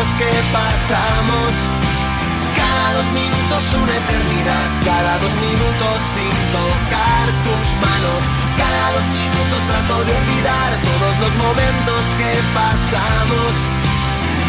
Que 0.00 0.32
pasamos. 0.48 1.52
Cada 2.56 2.86
dos 2.96 3.08
minutos 3.12 3.62
una 3.84 3.94
eternidad, 4.00 4.68
cada 4.80 5.18
dos 5.20 5.34
minutos 5.44 5.96
sin 6.16 6.36
tocar 6.56 7.26
tus 7.44 7.66
manos. 7.84 8.20
Cada 8.56 8.86
dos 8.96 9.06
minutos 9.12 9.60
trato 9.68 9.96
de 10.08 10.12
olvidar 10.16 10.70
todos 10.88 11.12
los 11.20 11.32
momentos 11.44 12.00
que 12.16 12.32
pasamos. 12.56 13.52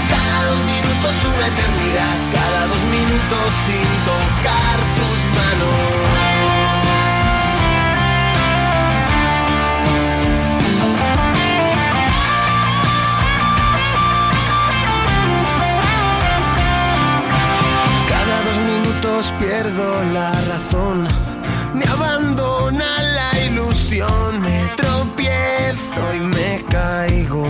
Cada 0.08 0.40
dos 0.48 0.62
minutos 0.72 1.14
una 1.36 1.46
eternidad, 1.52 2.18
cada 2.32 2.62
dos 2.72 2.84
minutos 2.88 3.48
sin 3.68 3.88
tocar 4.08 4.78
tus 4.96 5.01
pierdo 19.30 20.04
la 20.14 20.32
razón, 20.32 21.08
me 21.76 21.86
abandona 21.86 23.04
la 23.04 23.40
ilusión, 23.46 24.42
me 24.42 24.68
tropiezo 24.76 26.16
y 26.16 26.20
me 26.22 26.64
caigo. 26.70 27.46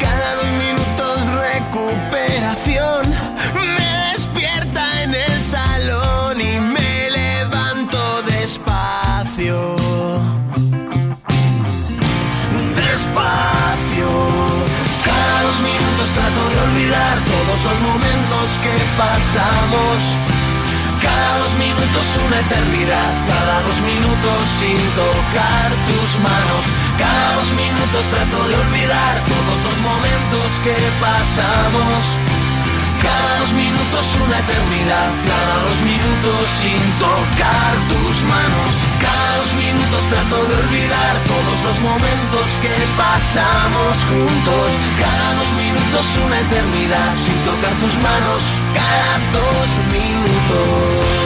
Cada 0.00 0.34
dos 0.34 0.50
minutos 0.64 1.26
recuperación, 1.48 2.15
que 18.66 18.84
pasamos. 18.98 19.98
Cada 21.00 21.38
dos 21.38 21.54
minutos 21.54 22.04
una 22.26 22.38
eternidad, 22.40 23.12
cada 23.30 23.56
dos 23.62 23.78
minutos 23.82 24.38
sin 24.58 24.80
tocar 25.02 25.68
tus 25.88 26.10
manos. 26.26 26.64
Cada 26.98 27.26
dos 27.38 27.50
minutos 27.52 28.02
trato 28.10 28.38
de 28.48 28.54
olvidar 28.64 29.14
todos 29.32 29.58
los 29.66 29.78
momentos 29.90 30.48
que 30.64 30.76
pasamos. 31.00 32.35
Cada 33.02 33.40
dos 33.40 33.52
minutos 33.52 34.04
una 34.24 34.38
eternidad, 34.38 35.10
cada 35.26 35.54
dos 35.66 35.80
minutos 35.80 36.42
sin 36.60 36.80
tocar 36.98 37.72
tus 37.88 38.16
manos. 38.22 38.70
Cada 39.00 39.30
dos 39.40 39.52
minutos 39.54 40.02
trato 40.10 40.36
de 40.48 40.54
olvidar 40.64 41.14
todos 41.24 41.58
los 41.66 41.78
momentos 41.80 42.46
que 42.62 42.74
pasamos 42.96 43.94
juntos. 44.10 44.68
Cada 44.98 45.28
dos 45.38 45.50
minutos 45.62 46.04
una 46.24 46.38
eternidad 46.40 47.12
sin 47.16 47.38
tocar 47.44 47.74
tus 47.82 47.94
manos. 48.02 48.42
Cada 48.74 49.14
dos 49.36 49.68
minutos. 49.92 51.25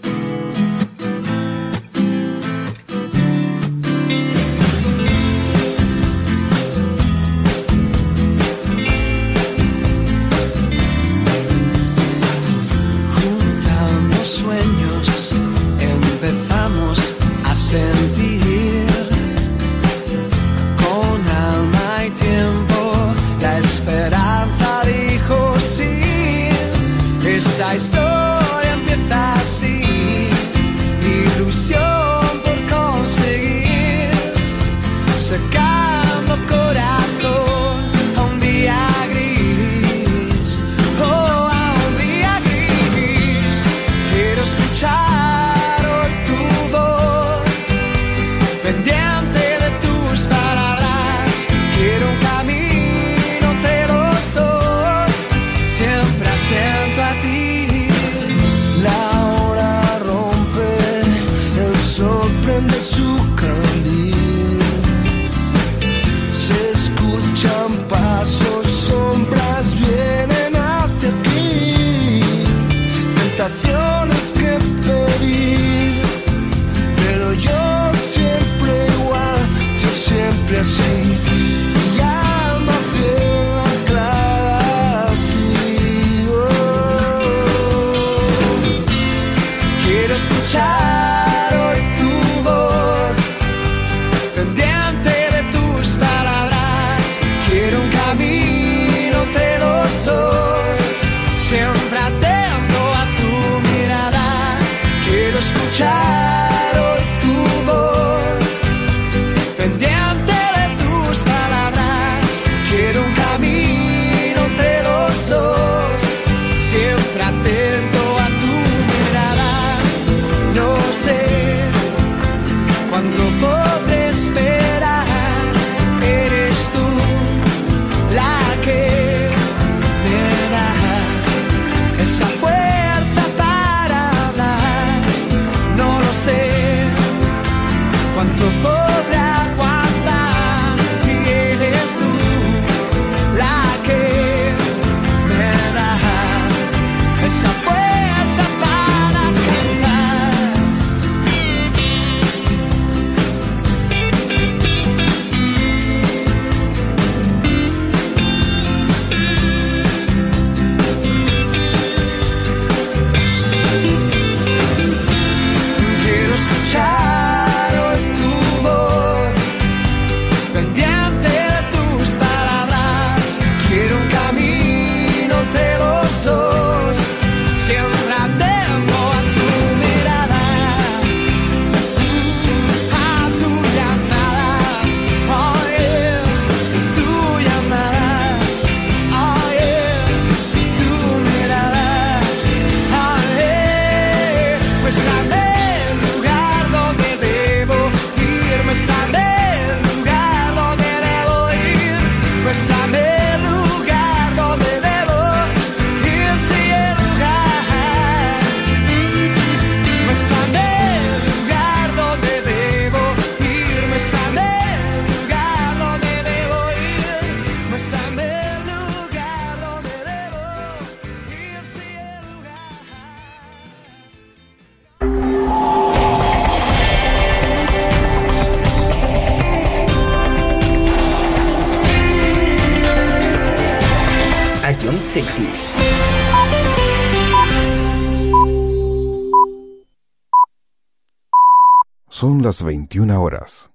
estas 242.51 242.65
21 242.65 243.21
horas. 243.21 243.71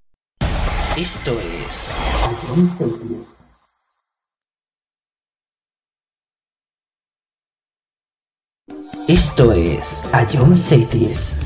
Esto 0.97 1.33
es... 1.41 1.91
Esto 9.09 9.53
es 9.53 10.05
A 10.13 10.27
John 10.31 10.59
Satis. 10.59 11.46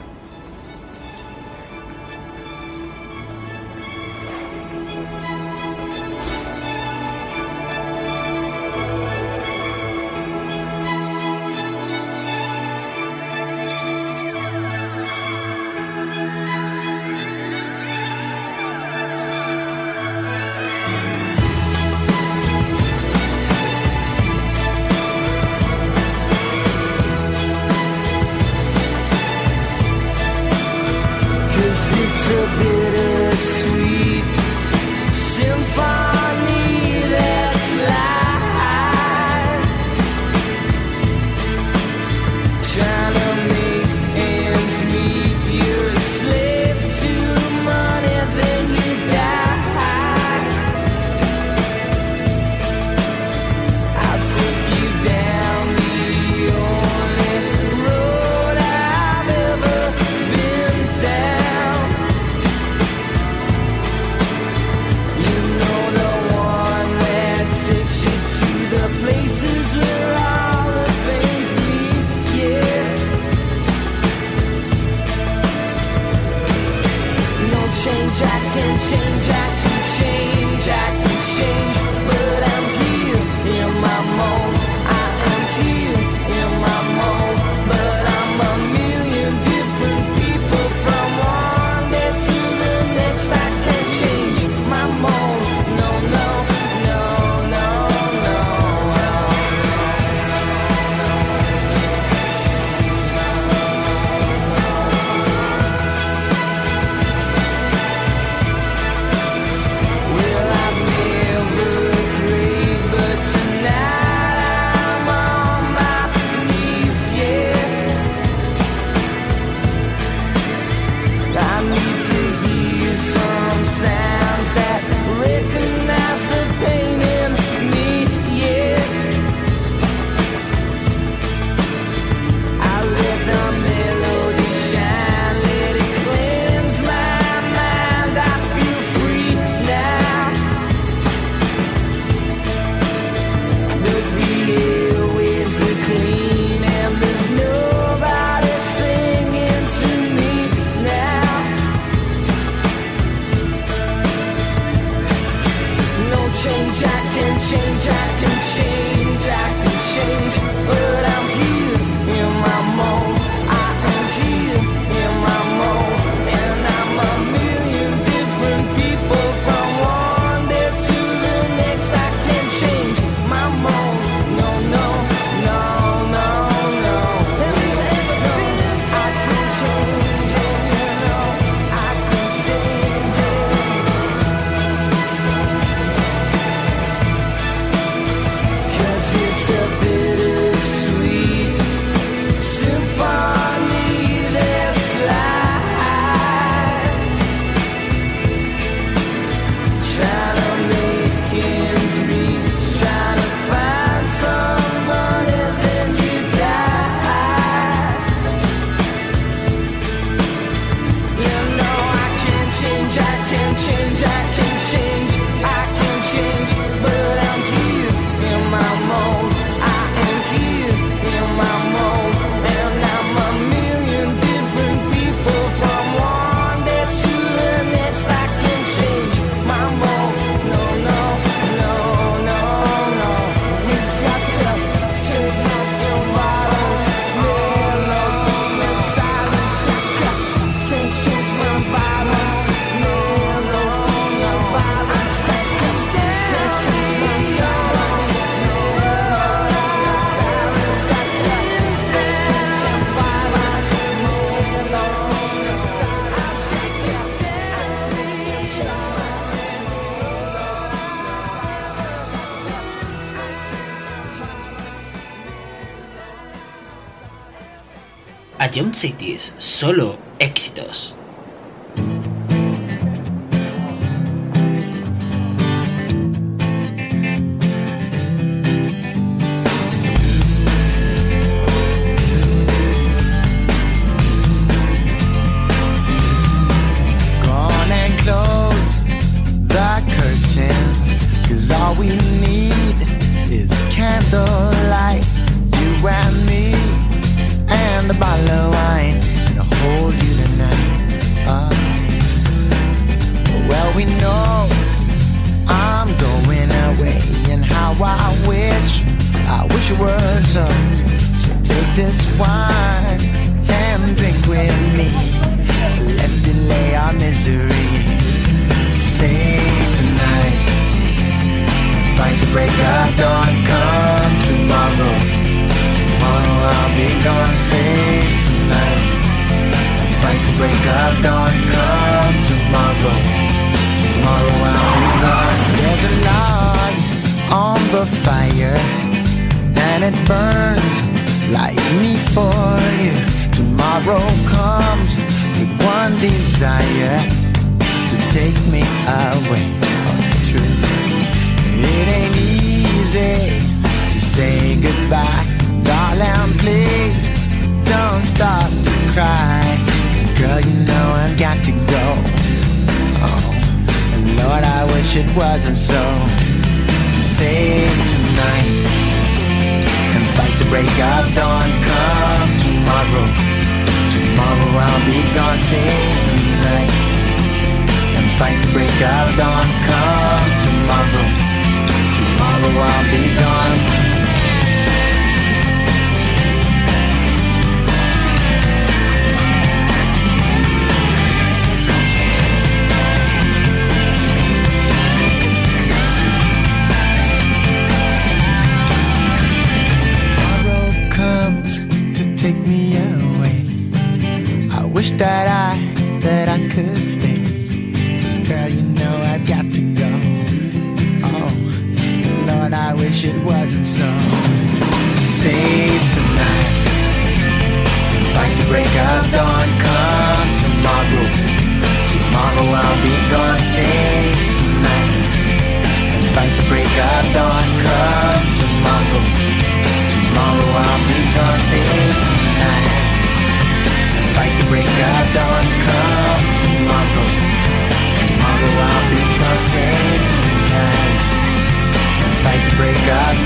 Jump 268.53 268.75
City 268.75 269.13
es 269.13 269.33
solo 269.37 269.97
éxitos. 270.19 270.95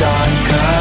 come 0.05 0.75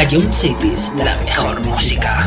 A 0.00 0.02
Young 0.04 0.32
la 0.96 1.14
mejor 1.26 1.60
música. 1.60 2.26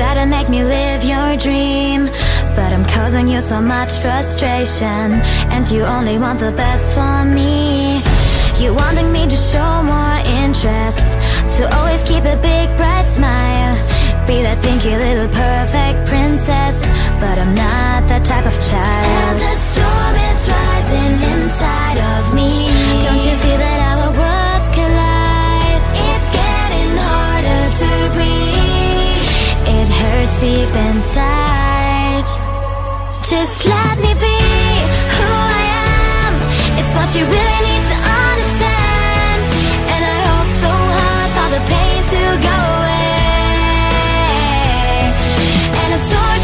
Try 0.00 0.14
to 0.14 0.24
make 0.24 0.48
me 0.48 0.64
live 0.64 1.04
your 1.04 1.36
dream, 1.36 2.06
but 2.56 2.70
I'm 2.74 2.86
causing 2.86 3.28
you 3.28 3.40
so 3.42 3.60
much 3.60 3.92
frustration. 4.04 5.06
And 5.54 5.70
you 5.70 5.82
only 5.82 6.16
want 6.16 6.40
the 6.40 6.52
best 6.52 6.86
for 6.96 7.16
me. 7.38 8.00
You 8.62 8.72
wanting 8.82 9.12
me 9.12 9.22
to 9.34 9.38
show 9.52 9.70
more 9.94 10.18
interest, 10.42 11.06
to 11.56 11.62
always 11.76 12.02
keep 12.10 12.24
a 12.34 12.38
big 12.50 12.66
bright 12.80 13.08
smile. 13.16 13.74
Be 14.26 14.36
that 14.46 14.58
pinky 14.64 14.94
little 15.06 15.30
perfect 15.44 15.98
princess, 16.08 16.76
but 17.22 17.36
I'm 17.42 17.54
not 17.54 18.00
that 18.10 18.24
type 18.24 18.46
of 18.52 18.56
child. 18.70 19.06
And 19.24 19.36
the 19.46 19.54
storm 19.70 20.14
is 20.30 20.40
rising 20.56 21.14
inside 21.34 21.98
of 22.12 22.22
me. 22.38 22.52
Don't 23.04 23.22
you 23.28 23.34
feel 23.42 23.58
that 23.64 23.78
our 23.90 24.08
worlds 24.20 24.68
collide? 24.76 25.82
It's 26.08 26.28
getting 26.40 26.92
harder 27.04 27.62
to 27.80 27.90
breathe. 28.16 28.59
Hurts 30.10 30.36
deep 30.40 30.74
inside. 30.88 32.28
Just 33.30 33.56
let 33.74 33.94
me 34.04 34.12
be 34.26 34.38
who 35.16 35.28
I 35.58 35.62
am. 36.18 36.32
It's 36.78 36.92
what 36.96 37.08
you 37.16 37.22
really 37.36 37.60
need 37.68 37.84
to 37.92 37.98
understand. 38.26 39.40
And 39.92 40.02
I 40.14 40.16
hope 40.28 40.50
so 40.64 40.72
hard 40.96 41.30
for 41.36 41.48
the 41.54 41.62
pain 41.70 42.00
to 42.12 42.22
go 42.48 42.56
away. 42.78 43.14
And 45.78 45.88
it's 45.94 46.06
torture 46.10 46.39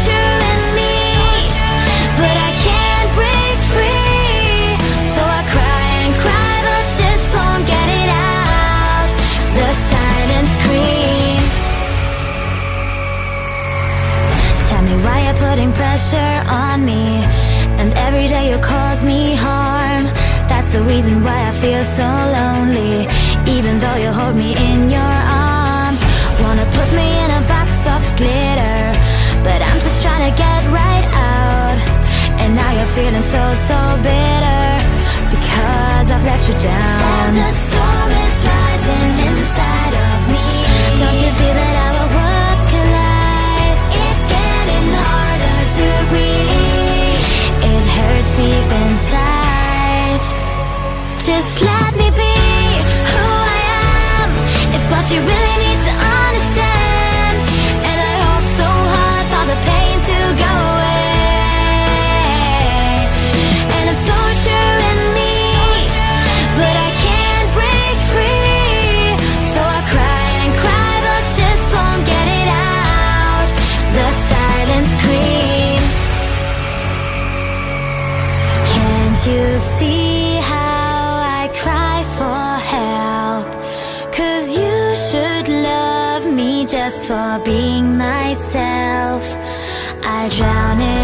putting 15.39 15.71
pressure 15.73 16.35
on 16.49 16.85
me. 16.85 17.23
And 17.79 17.93
every 17.93 18.27
day 18.27 18.51
you 18.51 18.57
cause 18.59 19.03
me 19.03 19.35
harm. 19.35 20.05
That's 20.51 20.71
the 20.73 20.83
reason 20.83 21.23
why 21.23 21.37
I 21.49 21.51
feel 21.63 21.83
so 21.99 22.09
lonely. 22.37 23.07
Even 23.55 23.79
though 23.79 23.97
you 24.03 24.11
hold 24.11 24.35
me 24.35 24.51
in 24.69 24.89
your 24.89 25.13
arms. 25.45 26.01
Wanna 26.41 26.67
put 26.77 26.89
me 26.99 27.07
in 27.23 27.29
a 27.39 27.41
box 27.53 27.69
of 27.95 28.01
glitter. 28.19 28.81
But 29.47 29.59
I'm 29.67 29.79
just 29.85 30.01
trying 30.03 30.25
to 30.29 30.33
get 30.45 30.61
right 30.81 31.07
out. 31.33 31.77
And 32.41 32.55
now 32.55 32.71
you're 32.77 32.93
feeling 32.97 33.27
so, 33.35 33.43
so 33.69 33.79
bitter. 34.07 34.65
Because 35.33 36.05
I've 36.13 36.25
let 36.31 36.41
you 36.49 36.55
down. 36.71 37.01
And 37.21 37.35
the 37.41 37.51
storm 37.65 38.11
is 38.25 38.37
rising 38.51 39.11
inside 39.29 39.95
of 40.09 40.19
me. 40.33 40.47
Don't 41.01 41.19
you 41.23 41.31
feel 41.39 41.55
that 41.61 41.76
Just 51.27 51.61
let 51.61 51.91
me 51.97 52.09
be 52.11 52.35
who 53.11 53.27
I 53.53 53.59
am. 54.15 54.31
It's 54.75 54.87
what 54.89 55.05
you 55.11 55.19
really 55.19 55.57
need 55.65 55.79
to 55.87 55.93
understand. 56.23 57.35
And 57.89 57.97
I 57.99 58.15
hope 58.27 58.47
so 58.61 58.69
hard 58.95 59.25
for 59.33 59.43
the 59.51 59.57
pain 59.67 59.95
to 60.07 60.17
go 60.43 60.76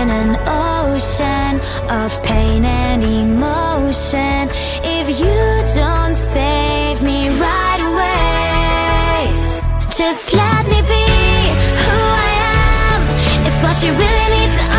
in 0.03 0.09
an 0.09 0.35
ocean 0.47 1.53
of 1.89 2.11
pain 2.23 2.65
and 2.65 3.01
emotion. 3.03 4.49
If 4.99 5.07
you 5.21 5.41
don't 5.81 6.15
save 6.35 7.01
me 7.01 7.19
right 7.47 7.81
away, 7.89 9.15
just 9.99 10.25
let 10.33 10.63
me 10.71 10.79
be 10.93 11.05
who 11.83 11.99
I 12.27 12.31
am. 12.51 13.01
It's 13.47 13.59
what 13.63 13.77
you 13.83 13.91
really 14.03 14.27
need 14.35 14.51
to 14.59 14.72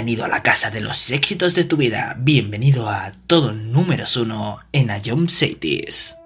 Bienvenido 0.00 0.24
a 0.24 0.28
la 0.28 0.42
casa 0.42 0.70
de 0.70 0.80
los 0.80 1.10
éxitos 1.10 1.54
de 1.54 1.64
tu 1.64 1.76
vida. 1.76 2.16
Bienvenido 2.18 2.88
a 2.88 3.12
todo 3.26 3.52
números 3.52 4.16
uno 4.16 4.60
en 4.72 4.88
Ion 5.04 5.28
Cities. 5.28 6.16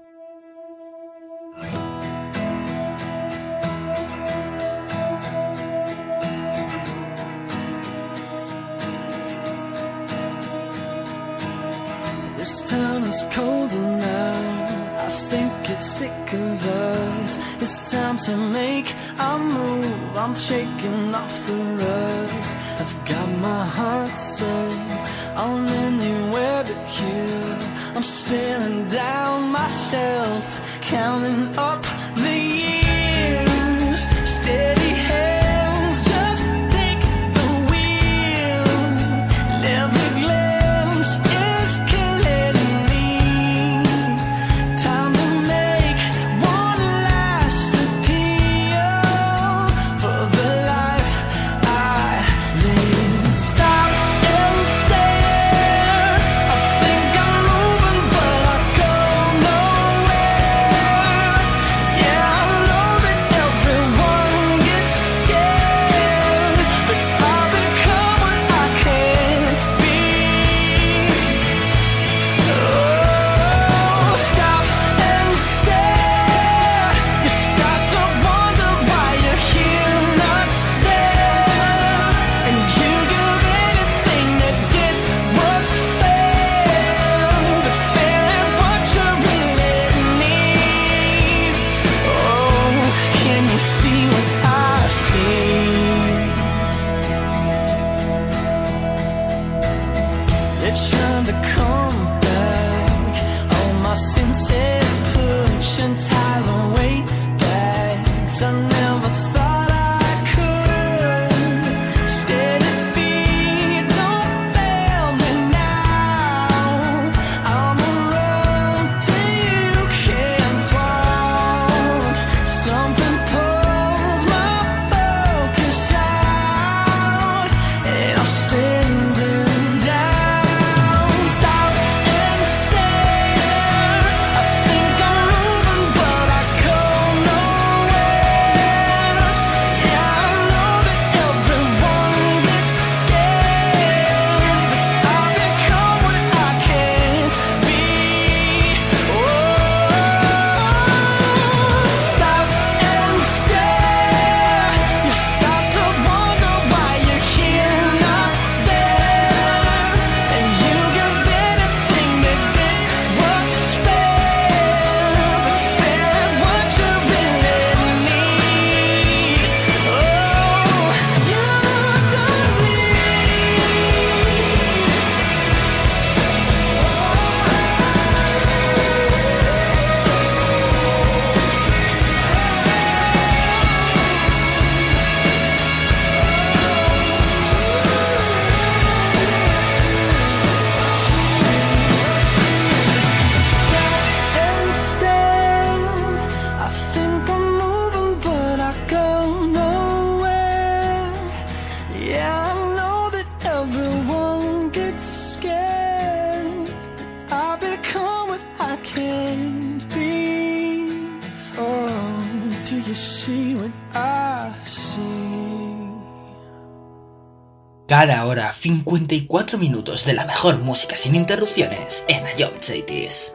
54 218.65 219.59
minutos 219.59 220.07
de 220.07 220.15
la 220.15 220.25
mejor 220.25 220.57
música 220.57 220.97
sin 220.97 221.15
interrupciones 221.15 222.03
en 222.09 222.25
Ion 222.39 222.63
Cities. 222.63 223.35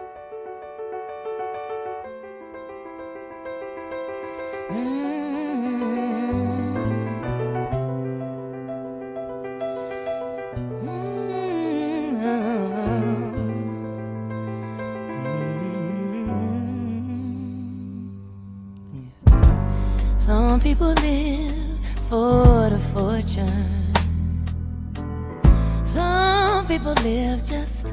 people 26.79 27.03
live 27.03 27.45
just 27.45 27.87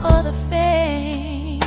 for 0.00 0.22
the 0.24 0.34
fame. 0.50 1.60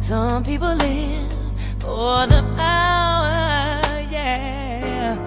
Some 0.00 0.44
people 0.44 0.74
live 0.76 1.32
for 1.78 2.26
the 2.26 2.42
power, 2.56 4.00
yeah. 4.10 5.18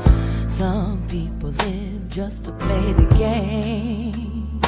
Some 0.48 1.08
people 1.08 1.50
live 1.50 2.10
just 2.10 2.46
to 2.46 2.52
play 2.54 2.94
the 2.94 3.06
game. 3.16 4.62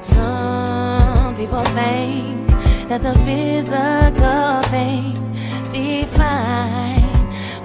Some 0.00 1.34
people 1.34 1.64
think 1.74 2.48
that 2.88 3.02
the 3.02 3.14
physical 3.26 4.62
things 4.70 5.32
define 5.72 7.02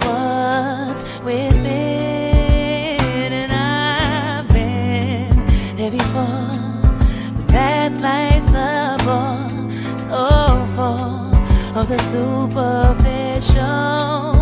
what's 0.05 1.03
within. 1.23 1.90
so 9.03 10.67
full 10.75 11.77
of 11.77 11.87
the 11.87 11.97
superficial. 11.97 14.40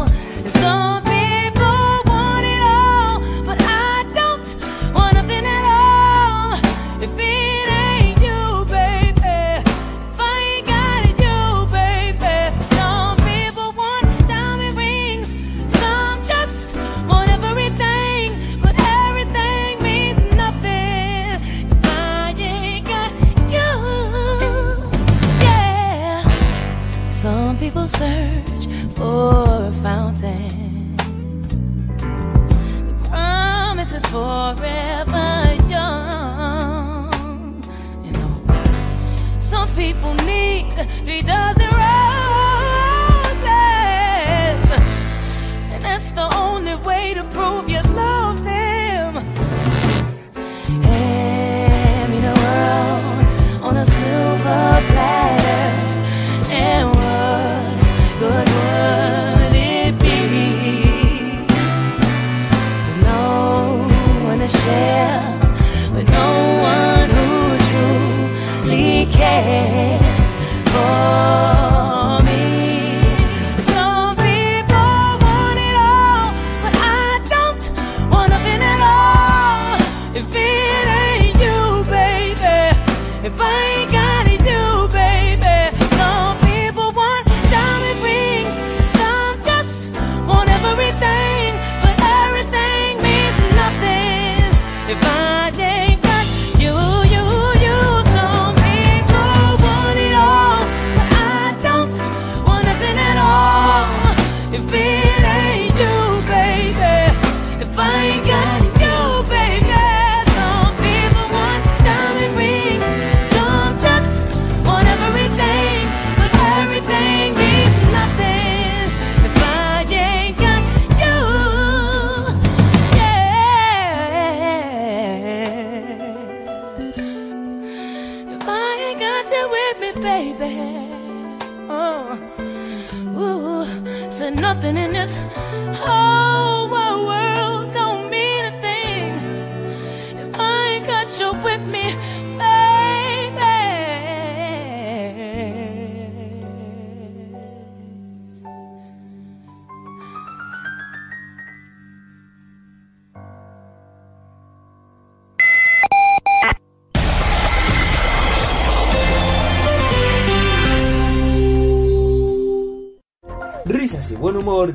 Search 27.89 28.67
for 28.95 29.48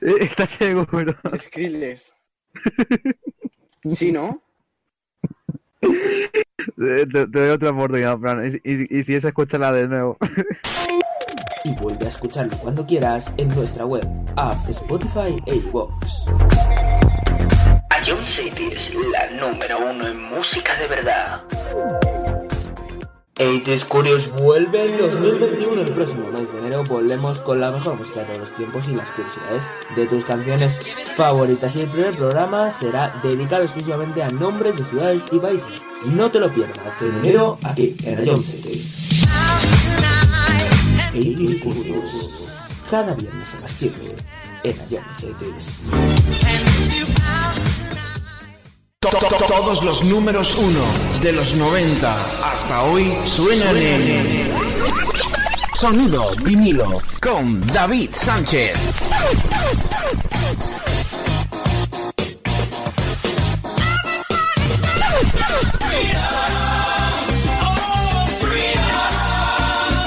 ¿Estás 0.00 0.50
seguro? 0.50 1.14
Skrillex. 1.36 2.14
¿Sí, 3.88 4.12
no? 4.12 4.42
Te, 5.80 7.06
doy 7.26 7.48
otra 7.50 7.70
oportunidad, 7.70 8.18
Fran. 8.18 8.60
Y, 8.64 8.70
y- 8.72 8.98
y 8.98 9.02
si 9.04 9.14
es, 9.14 9.24
escúchala 9.24 9.72
de 9.72 9.88
nuevo. 9.88 10.16
Y 11.64 11.74
vuelve 11.76 12.04
a 12.06 12.08
escucharlo 12.08 12.56
cuando 12.58 12.86
quieras 12.86 13.32
en 13.36 13.48
nuestra 13.48 13.84
web, 13.86 14.06
app, 14.36 14.68
Spotify 14.68 15.36
e 15.46 15.56
iVoox. 15.56 16.28
A 17.90 18.00
John 18.06 18.24
City 18.24 18.68
es 18.72 18.94
la 19.12 19.30
número 19.48 19.90
uno 19.90 20.06
en 20.06 20.22
música 20.24 20.76
de 20.78 20.86
verdad. 20.86 21.42
80s 23.36 23.84
Curious 23.84 24.30
vuelve 24.32 24.86
en 24.86 24.96
2021. 24.96 25.82
El 25.82 25.92
próximo 25.92 26.30
mes 26.30 26.50
de 26.52 26.58
enero 26.58 26.84
volvemos 26.84 27.38
con 27.40 27.60
la 27.60 27.70
mejor 27.70 27.96
música 27.96 28.24
de 28.24 28.38
los 28.38 28.50
tiempos 28.52 28.88
y 28.88 28.94
las 28.94 29.10
curiosidades 29.10 29.64
de 29.94 30.06
tus 30.06 30.24
canciones 30.24 30.80
favoritas. 31.16 31.76
Y 31.76 31.82
el 31.82 31.88
primer 31.88 32.14
programa 32.14 32.70
será 32.70 33.20
dedicado 33.22 33.64
exclusivamente 33.64 34.22
a 34.22 34.30
nombres 34.30 34.78
de 34.78 34.84
ciudades 34.84 35.22
y 35.30 35.38
países. 35.38 35.82
No 36.06 36.30
te 36.30 36.40
lo 36.40 36.50
pierdas 36.50 37.02
en 37.02 37.14
enero 37.18 37.58
aquí 37.62 37.94
en 38.04 38.16
Rayon 38.16 38.42
Cities. 38.42 39.26
80s 41.12 41.60
Curious. 41.60 42.48
Cada 42.90 43.14
viernes 43.14 43.54
a 43.54 43.60
las 43.60 43.70
7 43.70 44.16
en 44.64 44.78
Rayon. 44.78 45.04
To- 49.10 49.18
to- 49.18 49.28
to- 49.36 49.46
Todos 49.46 49.84
los 49.84 50.02
números 50.02 50.54
uno 50.56 50.80
de 51.22 51.32
los 51.32 51.54
90 51.54 52.16
hasta 52.44 52.82
hoy 52.82 53.16
suenan 53.24 53.76
en 53.76 54.52
Sonido 55.80 56.30
vinilo 56.42 57.00
con 57.20 57.64
David 57.72 58.10
Sánchez. 58.12 58.74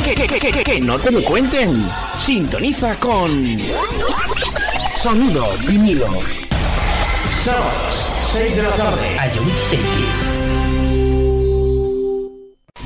Que, 0.03 0.15
que, 0.15 0.39
que, 0.39 0.51
que, 0.51 0.63
que 0.63 0.79
no 0.81 0.97
te 0.97 1.11
lo 1.11 1.23
cuenten. 1.23 1.87
Sintoniza 2.17 2.95
con 2.99 3.29
Sonido 5.01 5.47
vinilo. 5.67 6.07
Sábados, 7.43 8.11
6 8.31 8.55
de 8.57 8.61
la 8.63 8.69
tarde. 8.69 9.17
A 9.19 9.27
John 9.33 9.49
Cities. 9.57 10.35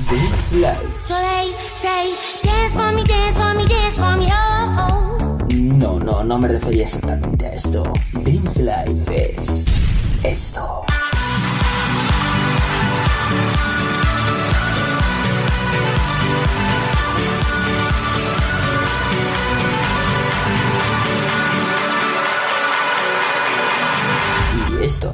This 0.08 0.52
Live. 0.52 1.00
So 1.00 1.14
they 1.14 1.52
say, 1.76 2.14
dance 2.42 2.72
for 2.72 2.92
me, 2.92 3.04
dance 3.04 3.36
for 3.36 3.54
me, 3.54 3.66
dance 3.66 3.96
for 3.96 4.16
me, 4.16 4.28
oh, 4.30 4.76
oh. 4.78 5.38
No, 5.52 5.98
no, 5.98 6.24
no 6.24 6.38
me 6.38 6.48
refería 6.48 6.84
exactamente 6.84 7.46
a 7.46 7.54
esto. 7.54 7.82
Dance 8.12 8.62
Life 8.62 9.32
es 9.32 9.66
esto. 10.22 10.84
esto. 24.84 25.10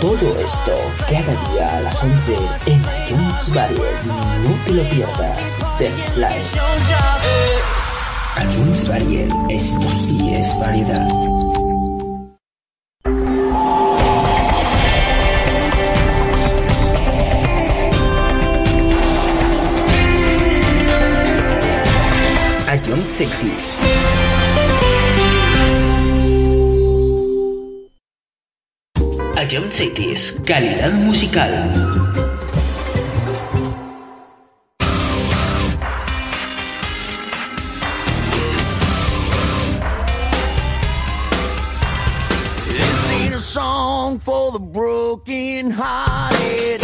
Todo 0.00 0.38
esto 0.38 0.72
cada 1.08 1.50
día 1.50 1.76
a 1.76 1.80
las 1.80 2.02
11 2.02 2.36
en 2.66 2.80
iTunes 2.80 3.54
Barrio. 3.54 3.84
No 4.44 4.64
te 4.64 4.72
lo 4.72 4.82
pierdas. 4.84 5.56
Del 5.78 5.92
Fly. 5.92 6.26
iTunes 8.44 8.88
Barrier. 8.88 9.28
Esto 9.48 9.88
sí 9.88 10.34
es 10.34 10.58
variedad. 10.60 11.08
Cities. 23.14 23.68
Ion 29.38 29.70
Cities, 29.70 30.32
calidad 30.42 30.98
musical. 30.98 31.52
This 42.66 43.10
ain't 43.12 43.34
a 43.34 43.38
song 43.38 44.18
for 44.18 44.50
the 44.50 44.58
broken 44.58 45.70
hearted. 45.70 46.83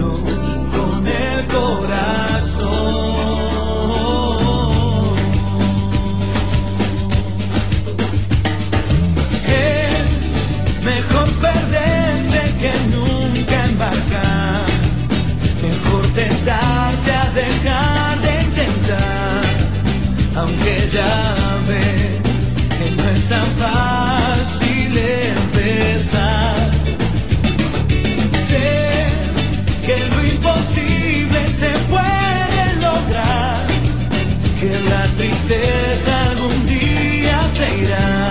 aunque 20.35 20.89
ya 20.93 21.35
ves 21.67 22.21
que 22.77 22.91
no 22.95 23.09
es 23.09 23.29
tan 23.29 23.45
fácil 23.59 24.97
empezar. 25.37 26.55
Sé 28.47 29.07
que 29.85 29.97
lo 30.09 30.25
imposible 30.25 31.47
se 31.47 31.71
puede 31.89 32.63
lograr, 32.79 33.57
que 34.59 34.79
la 34.89 35.03
tristeza 35.17 36.29
algún 36.31 36.67
día 36.67 37.39
se 37.57 37.83
irá. 37.83 38.30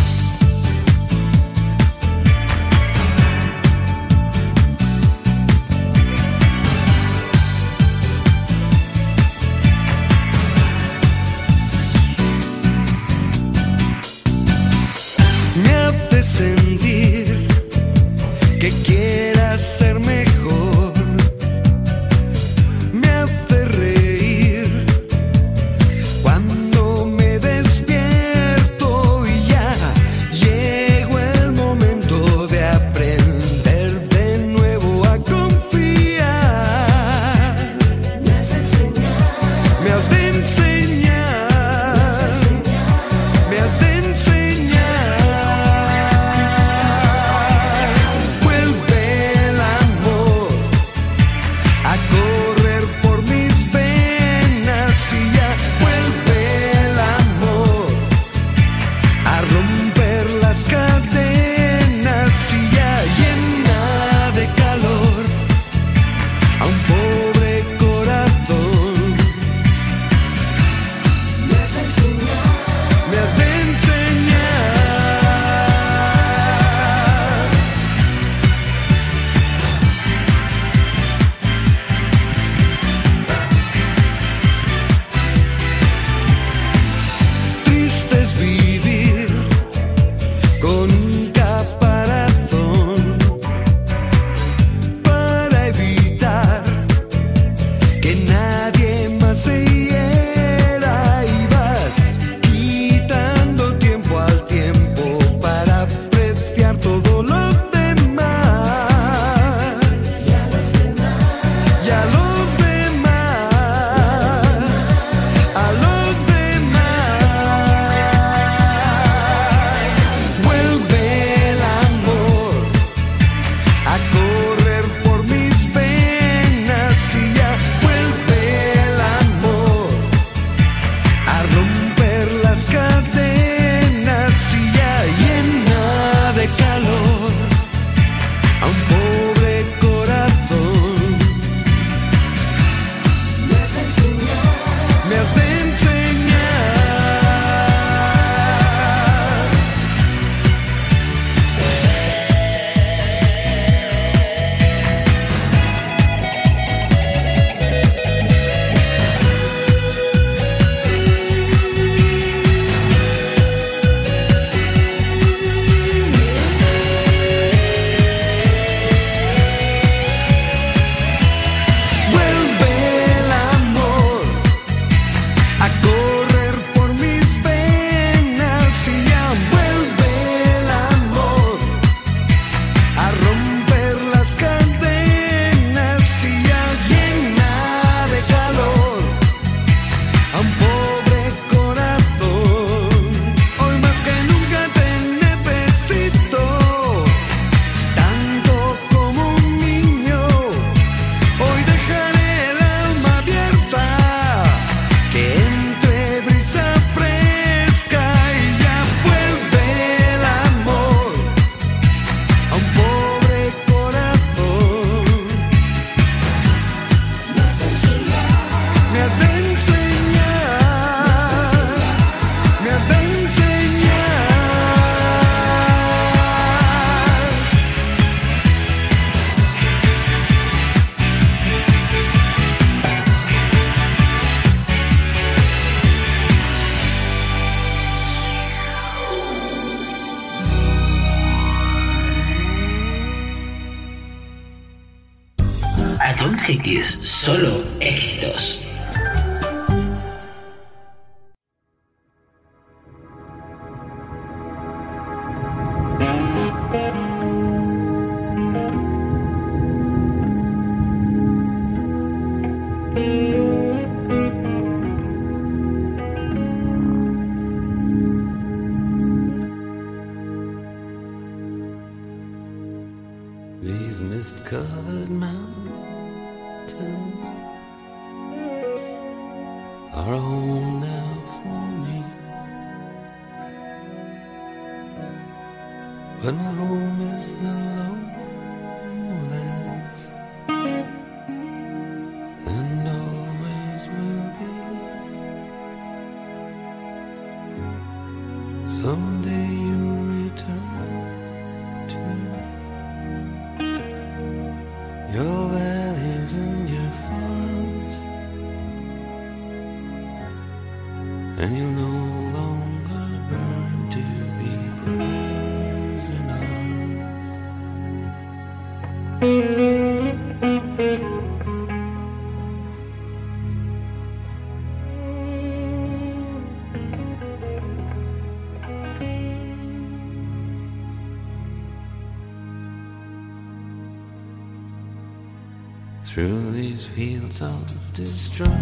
Fields 337.41 337.43
of 337.43 337.93
destruction, 337.93 338.57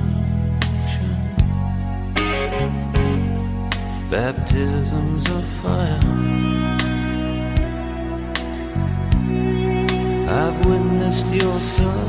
baptisms 4.09 5.30
of 5.30 5.43
fire. 5.61 5.99
I've 10.30 10.66
witnessed 10.66 11.33
your 11.33 11.59
suffering 11.59 12.08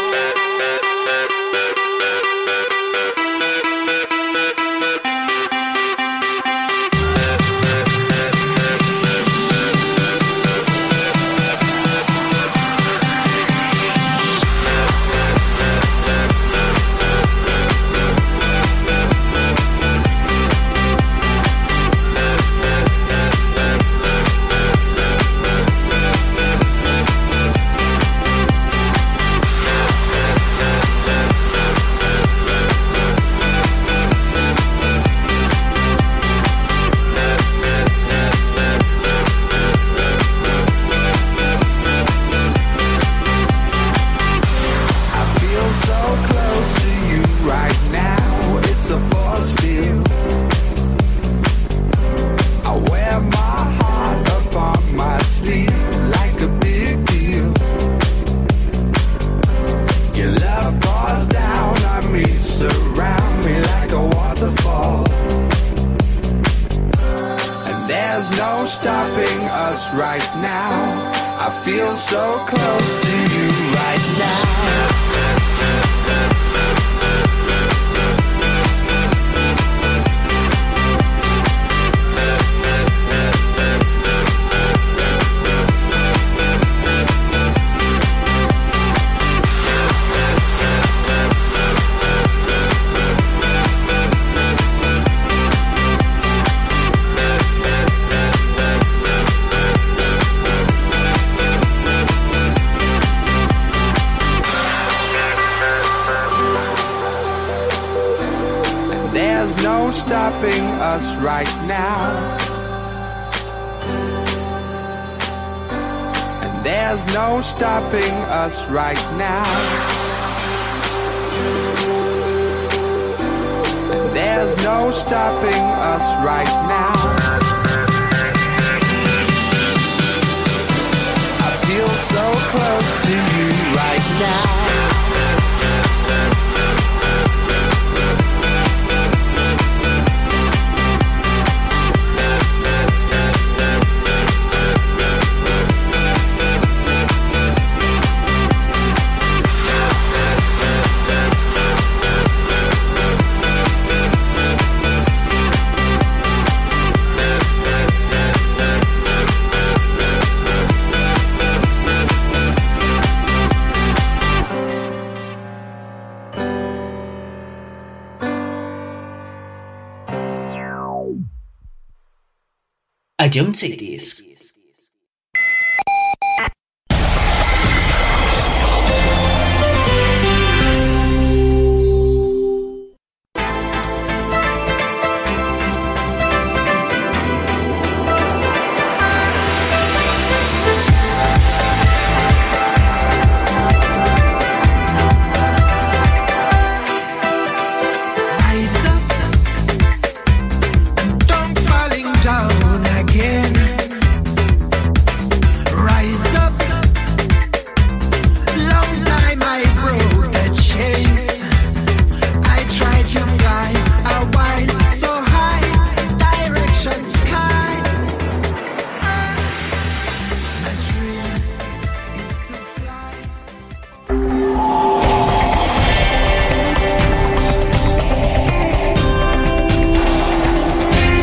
A 173.31 173.33
John 173.33 173.53
Cities 173.53 174.20